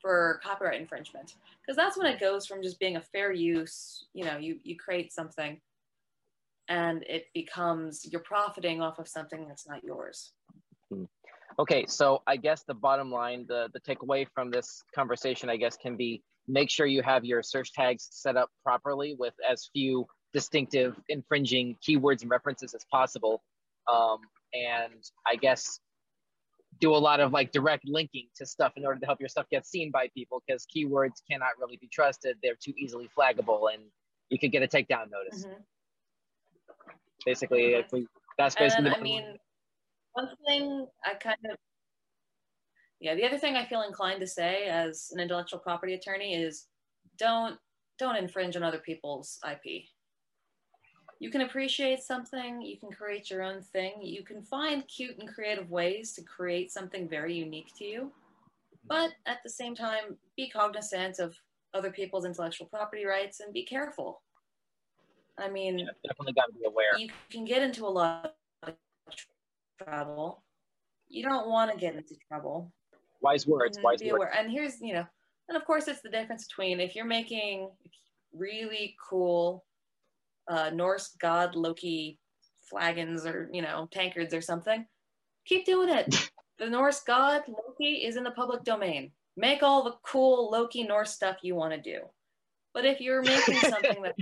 for 0.00 0.40
copyright 0.42 0.80
infringement. 0.80 1.34
Because 1.60 1.76
that's 1.76 1.98
when 1.98 2.06
it 2.06 2.18
goes 2.18 2.46
from 2.46 2.62
just 2.62 2.80
being 2.80 2.96
a 2.96 3.02
fair 3.02 3.30
use 3.30 4.06
you 4.14 4.24
know 4.24 4.38
you 4.38 4.58
you 4.64 4.74
create 4.74 5.12
something 5.12 5.60
and 6.70 7.04
it 7.06 7.26
becomes 7.34 8.08
you're 8.10 8.22
profiting 8.22 8.80
off 8.80 8.98
of 8.98 9.06
something 9.06 9.46
that's 9.46 9.68
not 9.68 9.84
yours. 9.84 10.32
Hmm. 10.90 11.04
okay 11.58 11.84
so 11.86 12.22
i 12.26 12.36
guess 12.36 12.64
the 12.64 12.74
bottom 12.74 13.12
line 13.12 13.44
the 13.48 13.68
the 13.74 13.80
takeaway 13.80 14.26
from 14.34 14.50
this 14.50 14.82
conversation 14.94 15.48
i 15.50 15.56
guess 15.56 15.76
can 15.76 15.96
be 15.96 16.22
make 16.48 16.68
sure 16.70 16.86
you 16.86 17.02
have 17.02 17.24
your 17.24 17.42
search 17.42 17.72
tags 17.72 18.08
set 18.10 18.36
up 18.36 18.48
properly 18.64 19.14
with 19.18 19.34
as 19.48 19.68
few 19.72 20.06
distinctive 20.32 20.96
infringing 21.08 21.76
keywords 21.86 22.22
and 22.22 22.30
references 22.30 22.74
as 22.74 22.84
possible 22.90 23.42
um, 23.92 24.18
and 24.54 25.10
i 25.26 25.36
guess 25.36 25.80
do 26.78 26.94
a 26.94 26.96
lot 26.96 27.20
of 27.20 27.32
like 27.32 27.52
direct 27.52 27.84
linking 27.86 28.26
to 28.36 28.46
stuff 28.46 28.72
in 28.76 28.84
order 28.84 28.98
to 28.98 29.06
help 29.06 29.20
your 29.20 29.28
stuff 29.28 29.46
get 29.50 29.66
seen 29.66 29.90
by 29.90 30.08
people 30.14 30.42
because 30.46 30.66
keywords 30.74 31.22
cannot 31.30 31.50
really 31.58 31.76
be 31.76 31.88
trusted. 31.88 32.36
They're 32.42 32.56
too 32.62 32.72
easily 32.78 33.08
flaggable 33.16 33.72
and 33.72 33.82
you 34.30 34.38
could 34.38 34.52
get 34.52 34.62
a 34.62 34.66
takedown 34.66 35.10
notice. 35.10 35.44
Mm-hmm. 35.44 35.60
Basically, 37.26 37.74
if 37.74 37.92
we, 37.92 38.06
that's 38.38 38.54
basically. 38.54 38.84
Then, 38.84 38.94
I 38.94 39.02
mean, 39.02 39.36
one 40.12 40.28
thing 40.46 40.86
I 41.04 41.14
kind 41.14 41.36
of, 41.50 41.56
yeah, 42.98 43.14
the 43.14 43.24
other 43.24 43.38
thing 43.38 43.56
I 43.56 43.66
feel 43.66 43.82
inclined 43.82 44.20
to 44.20 44.26
say 44.26 44.66
as 44.66 45.10
an 45.12 45.20
intellectual 45.20 45.58
property 45.58 45.94
attorney 45.94 46.34
is 46.34 46.66
don't 47.18 47.58
don't 47.98 48.16
infringe 48.16 48.56
on 48.56 48.62
other 48.62 48.78
people's 48.78 49.38
IP 49.46 49.84
you 51.20 51.30
can 51.30 51.42
appreciate 51.42 52.02
something, 52.02 52.62
you 52.62 52.78
can 52.78 52.90
create 52.90 53.30
your 53.30 53.42
own 53.42 53.60
thing, 53.60 53.92
you 54.00 54.24
can 54.24 54.42
find 54.42 54.88
cute 54.88 55.18
and 55.18 55.28
creative 55.28 55.70
ways 55.70 56.12
to 56.14 56.22
create 56.22 56.72
something 56.72 57.06
very 57.08 57.34
unique 57.34 57.72
to 57.76 57.84
you. 57.84 58.10
But 58.86 59.10
at 59.26 59.36
the 59.44 59.50
same 59.50 59.74
time, 59.74 60.16
be 60.36 60.48
cognizant 60.48 61.18
of 61.18 61.36
other 61.74 61.90
people's 61.90 62.24
intellectual 62.24 62.66
property 62.66 63.04
rights 63.04 63.40
and 63.40 63.52
be 63.52 63.64
careful. 63.64 64.22
I 65.38 65.50
mean, 65.50 65.78
yeah, 65.78 65.86
definitely 66.06 66.32
got 66.32 66.46
to 66.46 66.58
be 66.58 66.64
aware. 66.66 66.98
You 66.98 67.10
can 67.30 67.44
get 67.44 67.62
into 67.62 67.86
a 67.86 67.88
lot 67.88 68.34
of 68.62 68.74
trouble. 69.78 70.42
You 71.08 71.22
don't 71.22 71.48
want 71.48 71.70
to 71.70 71.76
get 71.76 71.94
into 71.94 72.14
trouble. 72.28 72.72
Wise 73.20 73.46
words, 73.46 73.76
mm-hmm, 73.76 73.84
wise 73.84 74.00
be 74.00 74.10
words. 74.10 74.22
Aware. 74.22 74.34
And 74.34 74.50
here's, 74.50 74.80
you 74.80 74.94
know, 74.94 75.06
and 75.48 75.56
of 75.56 75.66
course, 75.66 75.86
it's 75.86 76.00
the 76.00 76.08
difference 76.08 76.46
between 76.46 76.80
if 76.80 76.96
you're 76.96 77.04
making 77.04 77.70
really 78.32 78.96
cool 79.08 79.64
uh, 80.50 80.70
Norse 80.70 81.16
god 81.20 81.54
Loki 81.54 82.18
flagons 82.68 83.24
or 83.24 83.48
you 83.52 83.62
know 83.62 83.88
tankards 83.90 84.34
or 84.34 84.40
something, 84.40 84.84
keep 85.46 85.64
doing 85.64 85.88
it. 85.88 86.30
the 86.58 86.68
Norse 86.68 87.00
god 87.02 87.42
Loki 87.48 88.04
is 88.04 88.16
in 88.16 88.24
the 88.24 88.32
public 88.32 88.64
domain. 88.64 89.12
Make 89.36 89.62
all 89.62 89.84
the 89.84 89.94
cool 90.02 90.50
Loki 90.50 90.82
Norse 90.82 91.14
stuff 91.14 91.36
you 91.42 91.54
want 91.54 91.72
to 91.72 91.80
do. 91.80 92.00
But 92.74 92.84
if 92.84 93.00
you're 93.00 93.22
making 93.22 93.54
something 93.60 94.02
that 94.02 94.16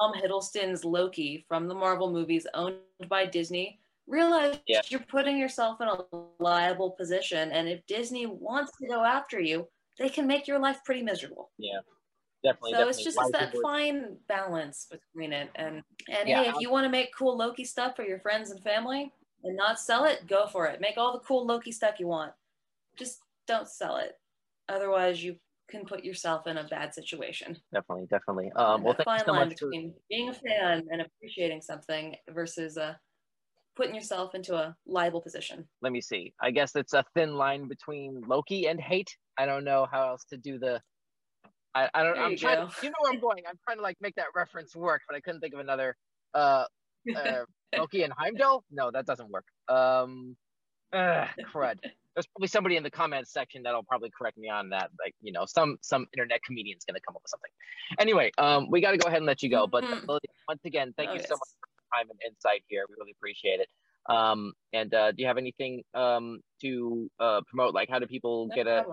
Tom 0.00 0.12
Hiddleston's 0.14 0.84
Loki 0.84 1.44
from 1.48 1.68
the 1.68 1.74
Marvel 1.74 2.12
movies 2.12 2.46
owned 2.54 2.76
by 3.08 3.26
Disney, 3.26 3.80
realize 4.06 4.58
yeah. 4.66 4.82
you're 4.88 5.00
putting 5.00 5.38
yourself 5.38 5.80
in 5.80 5.88
a 5.88 5.98
liable 6.38 6.90
position. 6.90 7.50
And 7.50 7.68
if 7.68 7.84
Disney 7.86 8.26
wants 8.26 8.72
to 8.80 8.86
go 8.86 9.04
after 9.04 9.40
you, 9.40 9.66
they 9.98 10.08
can 10.08 10.26
make 10.26 10.46
your 10.46 10.58
life 10.58 10.80
pretty 10.84 11.02
miserable. 11.02 11.50
Yeah 11.58 11.80
definitely. 12.42 12.72
So 12.72 12.78
definitely 12.78 12.90
it's 12.90 13.04
just 13.04 13.18
it's 13.20 13.32
that 13.32 13.54
fine 13.62 14.16
balance 14.28 14.88
between 14.90 15.32
it. 15.32 15.50
And 15.54 15.82
and 16.08 16.28
yeah, 16.28 16.44
hey, 16.44 16.50
if 16.50 16.56
you 16.60 16.70
want 16.70 16.84
to 16.84 16.90
make 16.90 17.14
cool 17.16 17.36
Loki 17.36 17.64
stuff 17.64 17.96
for 17.96 18.04
your 18.04 18.20
friends 18.20 18.50
and 18.50 18.62
family 18.62 19.12
and 19.44 19.56
not 19.56 19.78
sell 19.78 20.04
it, 20.04 20.26
go 20.26 20.46
for 20.46 20.66
it. 20.66 20.80
Make 20.80 20.96
all 20.96 21.12
the 21.12 21.20
cool 21.20 21.46
Loki 21.46 21.72
stuff 21.72 21.98
you 21.98 22.06
want. 22.06 22.32
Just 22.96 23.20
don't 23.46 23.68
sell 23.68 23.96
it. 23.96 24.12
Otherwise, 24.68 25.22
you 25.22 25.36
can 25.68 25.84
put 25.84 26.04
yourself 26.04 26.46
in 26.46 26.58
a 26.58 26.64
bad 26.64 26.94
situation. 26.94 27.56
Definitely, 27.72 28.06
definitely. 28.10 28.52
Um, 28.52 28.82
well, 28.82 28.96
fine 29.04 29.20
so 29.24 29.32
line 29.32 29.48
between 29.48 29.92
for... 29.92 29.98
being 30.08 30.28
a 30.28 30.34
fan 30.34 30.84
and 30.90 31.00
appreciating 31.00 31.62
something 31.62 32.14
versus 32.30 32.76
uh, 32.76 32.94
putting 33.74 33.94
yourself 33.94 34.34
into 34.34 34.54
a 34.54 34.76
liable 34.86 35.20
position. 35.20 35.66
Let 35.80 35.92
me 35.92 36.00
see. 36.00 36.34
I 36.40 36.50
guess 36.50 36.76
it's 36.76 36.92
a 36.92 37.04
thin 37.14 37.34
line 37.34 37.68
between 37.68 38.22
Loki 38.26 38.66
and 38.66 38.80
hate. 38.80 39.16
I 39.38 39.46
don't 39.46 39.64
know 39.64 39.86
how 39.90 40.08
else 40.08 40.24
to 40.30 40.36
do 40.36 40.58
the 40.58 40.80
I, 41.74 41.88
I 41.94 42.02
don't. 42.02 42.14
There 42.14 42.24
I'm 42.24 42.36
trying. 42.36 42.68
To, 42.68 42.74
you 42.82 42.90
know 42.90 42.96
where 43.00 43.12
I'm 43.12 43.20
going. 43.20 43.42
I'm 43.48 43.58
trying 43.64 43.78
to 43.78 43.82
like 43.82 43.96
make 44.00 44.14
that 44.16 44.26
reference 44.34 44.76
work, 44.76 45.02
but 45.08 45.16
I 45.16 45.20
couldn't 45.20 45.40
think 45.40 45.54
of 45.54 45.60
another. 45.60 45.96
Uh, 46.34 46.64
uh 47.14 47.44
Loki 47.76 48.02
and 48.02 48.12
Heimdall? 48.16 48.64
No, 48.70 48.90
that 48.90 49.06
doesn't 49.06 49.30
work. 49.30 49.46
Um, 49.68 50.36
uh, 50.92 51.26
crud. 51.52 51.78
There's 52.14 52.26
probably 52.26 52.48
somebody 52.48 52.76
in 52.76 52.82
the 52.82 52.90
comments 52.90 53.32
section 53.32 53.62
that'll 53.62 53.84
probably 53.84 54.10
correct 54.16 54.36
me 54.36 54.50
on 54.50 54.68
that. 54.68 54.90
Like, 55.02 55.14
you 55.22 55.32
know, 55.32 55.46
some 55.46 55.78
some 55.80 56.06
internet 56.12 56.42
comedian's 56.42 56.84
gonna 56.84 57.00
come 57.00 57.16
up 57.16 57.22
with 57.22 57.30
something. 57.30 57.50
Anyway, 57.98 58.30
um, 58.36 58.70
we 58.70 58.82
got 58.82 58.90
to 58.90 58.98
go 58.98 59.08
ahead 59.08 59.18
and 59.18 59.26
let 59.26 59.42
you 59.42 59.48
go. 59.48 59.66
But 59.66 59.84
mm-hmm. 59.84 60.06
once 60.46 60.60
again, 60.66 60.92
thank 60.94 61.08
oh, 61.08 61.14
you 61.14 61.20
yes. 61.20 61.28
so 61.28 61.36
much 61.36 61.48
for 61.58 61.68
your 61.72 62.04
time 62.04 62.10
and 62.10 62.20
insight 62.30 62.64
here. 62.68 62.84
We 62.86 62.96
really 62.98 63.12
appreciate 63.12 63.60
it. 63.60 63.68
Um, 64.08 64.52
and 64.72 64.92
uh, 64.94 65.12
do 65.12 65.22
you 65.22 65.26
have 65.26 65.38
anything 65.38 65.82
um, 65.94 66.40
to 66.60 67.10
uh, 67.20 67.40
promote? 67.46 67.74
Like, 67.74 67.88
how 67.88 67.98
do 67.98 68.06
people 68.06 68.48
no 68.48 68.54
get 68.54 68.66
a 68.66 68.84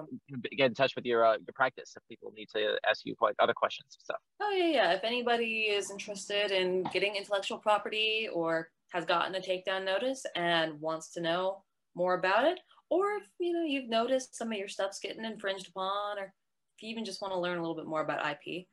get 0.55 0.67
in 0.67 0.73
touch 0.73 0.95
with 0.95 1.05
your 1.05 1.25
uh, 1.25 1.37
your 1.37 1.53
practice 1.55 1.93
if 1.95 2.03
people 2.07 2.31
need 2.35 2.49
to 2.55 2.77
ask 2.89 3.05
you 3.05 3.15
like 3.21 3.35
other 3.39 3.53
questions 3.53 3.95
and 3.97 4.03
stuff? 4.03 4.19
Oh 4.41 4.51
yeah, 4.51 4.71
yeah. 4.71 4.91
If 4.93 5.03
anybody 5.03 5.63
is 5.63 5.89
interested 5.89 6.51
in 6.51 6.83
getting 6.93 7.15
intellectual 7.15 7.57
property 7.57 8.29
or 8.31 8.69
has 8.89 9.05
gotten 9.05 9.35
a 9.35 9.39
takedown 9.39 9.85
notice 9.85 10.25
and 10.35 10.79
wants 10.79 11.11
to 11.13 11.21
know 11.21 11.63
more 11.95 12.15
about 12.15 12.45
it, 12.45 12.59
or 12.89 13.15
if 13.17 13.23
you 13.39 13.53
know 13.53 13.63
you've 13.63 13.89
noticed 13.89 14.35
some 14.35 14.51
of 14.51 14.57
your 14.57 14.67
stuff's 14.67 14.99
getting 14.99 15.25
infringed 15.25 15.69
upon, 15.69 16.19
or 16.19 16.33
if 16.77 16.83
you 16.83 16.89
even 16.89 17.05
just 17.05 17.21
want 17.21 17.33
to 17.33 17.39
learn 17.39 17.57
a 17.57 17.61
little 17.61 17.75
bit 17.75 17.87
more 17.87 18.01
about 18.01 18.19
IP, 18.19 18.67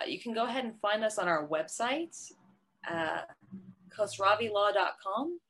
uh, 0.00 0.04
you 0.04 0.18
can 0.18 0.34
go 0.34 0.46
ahead 0.46 0.64
and 0.64 0.80
find 0.80 1.04
us 1.04 1.16
on 1.16 1.28
our 1.28 1.46
website, 1.46 2.16
uh, 2.90 3.20
khosravilaw.com 3.96 4.74
Mm-hmm. 5.16 5.45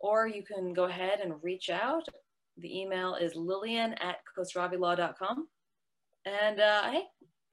Or 0.00 0.26
you 0.26 0.42
can 0.42 0.72
go 0.72 0.84
ahead 0.84 1.20
and 1.20 1.34
reach 1.42 1.70
out. 1.70 2.06
The 2.58 2.80
email 2.80 3.14
is 3.14 3.34
lillian 3.34 3.94
at 3.94 4.16
khosravilaw.com. 4.36 5.46
And 6.26 6.60
uh, 6.60 6.92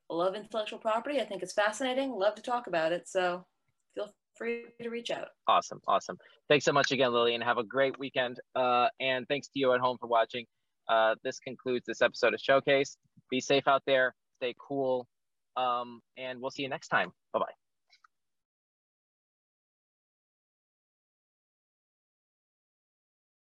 love 0.10 0.36
intellectual 0.36 0.80
property. 0.80 1.20
I 1.20 1.26
think 1.26 1.44
it's 1.44 1.54
fascinating. 1.54 2.12
Love 2.12 2.36
to 2.36 2.42
talk 2.42 2.68
about 2.68 2.92
it. 2.92 3.08
So 3.08 3.46
feel 3.96 4.14
free 4.38 4.64
to 4.82 4.90
reach 4.90 5.12
out. 5.12 5.28
Awesome. 5.48 5.80
Awesome. 5.88 6.18
Thanks 6.50 6.66
so 6.66 6.72
much 6.72 6.92
again, 6.92 7.12
Lillian. 7.12 7.42
Have 7.42 7.58
a 7.58 7.64
great 7.64 7.98
weekend. 8.00 8.40
Uh, 8.56 8.88
and 9.00 9.28
thanks 9.28 9.48
to 9.48 9.60
you 9.60 9.74
at 9.74 9.80
home 9.80 9.98
for 10.00 10.08
watching. 10.08 10.46
Uh, 10.90 11.16
this 11.24 11.40
concludes 11.40 11.86
this 11.86 12.02
episode 12.02 12.34
of 12.34 12.40
Showcase. 12.40 12.98
Be 13.30 13.42
safe 13.42 13.68
out 13.68 13.84
there. 13.86 14.16
Stay 14.38 14.56
cool. 14.60 15.08
Um, 15.58 16.02
and 16.18 16.40
we'll 16.40 16.52
see 16.52 16.64
you 16.64 16.70
next 16.70 16.88
time. 16.90 17.12
Bye 17.34 17.40
bye. 17.40 17.67